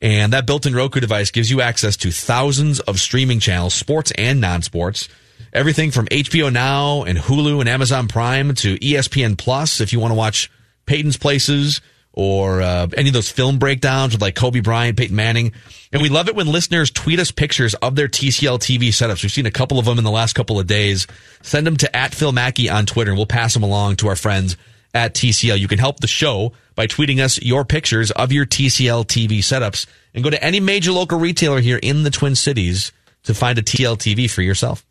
And 0.00 0.32
that 0.32 0.46
built-in 0.46 0.74
Roku 0.74 1.00
device 1.00 1.30
gives 1.30 1.50
you 1.50 1.60
access 1.60 1.96
to 1.98 2.10
thousands 2.10 2.80
of 2.80 2.98
streaming 3.00 3.40
channels, 3.40 3.74
sports 3.74 4.12
and 4.16 4.40
non-sports. 4.40 5.08
Everything 5.52 5.90
from 5.90 6.06
HBO 6.06 6.52
Now 6.52 7.02
and 7.02 7.18
Hulu 7.18 7.60
and 7.60 7.68
Amazon 7.68 8.08
Prime 8.08 8.54
to 8.56 8.76
ESPN 8.78 9.36
Plus 9.36 9.80
if 9.80 9.92
you 9.92 10.00
want 10.00 10.12
to 10.12 10.16
watch 10.16 10.50
Peyton's 10.86 11.16
Places 11.16 11.80
or 12.16 12.62
uh, 12.62 12.88
any 12.96 13.10
of 13.10 13.12
those 13.12 13.30
film 13.30 13.58
breakdowns 13.58 14.14
with 14.14 14.22
like 14.22 14.34
Kobe 14.34 14.60
Bryant, 14.60 14.96
Peyton 14.96 15.14
Manning. 15.14 15.52
And 15.92 16.00
we 16.00 16.08
love 16.08 16.28
it 16.28 16.34
when 16.34 16.46
listeners 16.46 16.90
tweet 16.90 17.20
us 17.20 17.30
pictures 17.30 17.74
of 17.74 17.94
their 17.94 18.08
TCL 18.08 18.58
TV 18.58 18.88
setups. 18.88 19.22
We've 19.22 19.30
seen 19.30 19.44
a 19.44 19.50
couple 19.50 19.78
of 19.78 19.84
them 19.84 19.98
in 19.98 20.04
the 20.04 20.10
last 20.10 20.32
couple 20.32 20.58
of 20.58 20.66
days. 20.66 21.06
Send 21.42 21.66
them 21.66 21.76
to 21.76 21.94
at 21.94 22.14
Phil 22.14 22.32
Mackey 22.32 22.70
on 22.70 22.86
Twitter 22.86 23.10
and 23.10 23.18
we'll 23.18 23.26
pass 23.26 23.52
them 23.52 23.62
along 23.62 23.96
to 23.96 24.08
our 24.08 24.16
friends 24.16 24.56
at 24.94 25.14
TCL. 25.14 25.58
You 25.58 25.68
can 25.68 25.78
help 25.78 26.00
the 26.00 26.06
show 26.06 26.52
by 26.74 26.86
tweeting 26.86 27.22
us 27.22 27.40
your 27.42 27.66
pictures 27.66 28.10
of 28.12 28.32
your 28.32 28.46
TCL 28.46 29.04
TV 29.06 29.38
setups 29.40 29.86
and 30.14 30.24
go 30.24 30.30
to 30.30 30.42
any 30.42 30.58
major 30.58 30.92
local 30.92 31.18
retailer 31.18 31.60
here 31.60 31.78
in 31.82 32.02
the 32.02 32.10
Twin 32.10 32.34
Cities 32.34 32.92
to 33.24 33.34
find 33.34 33.58
a 33.58 33.62
TCL 33.62 33.98
TV 33.98 34.30
for 34.30 34.40
yourself. 34.40 34.85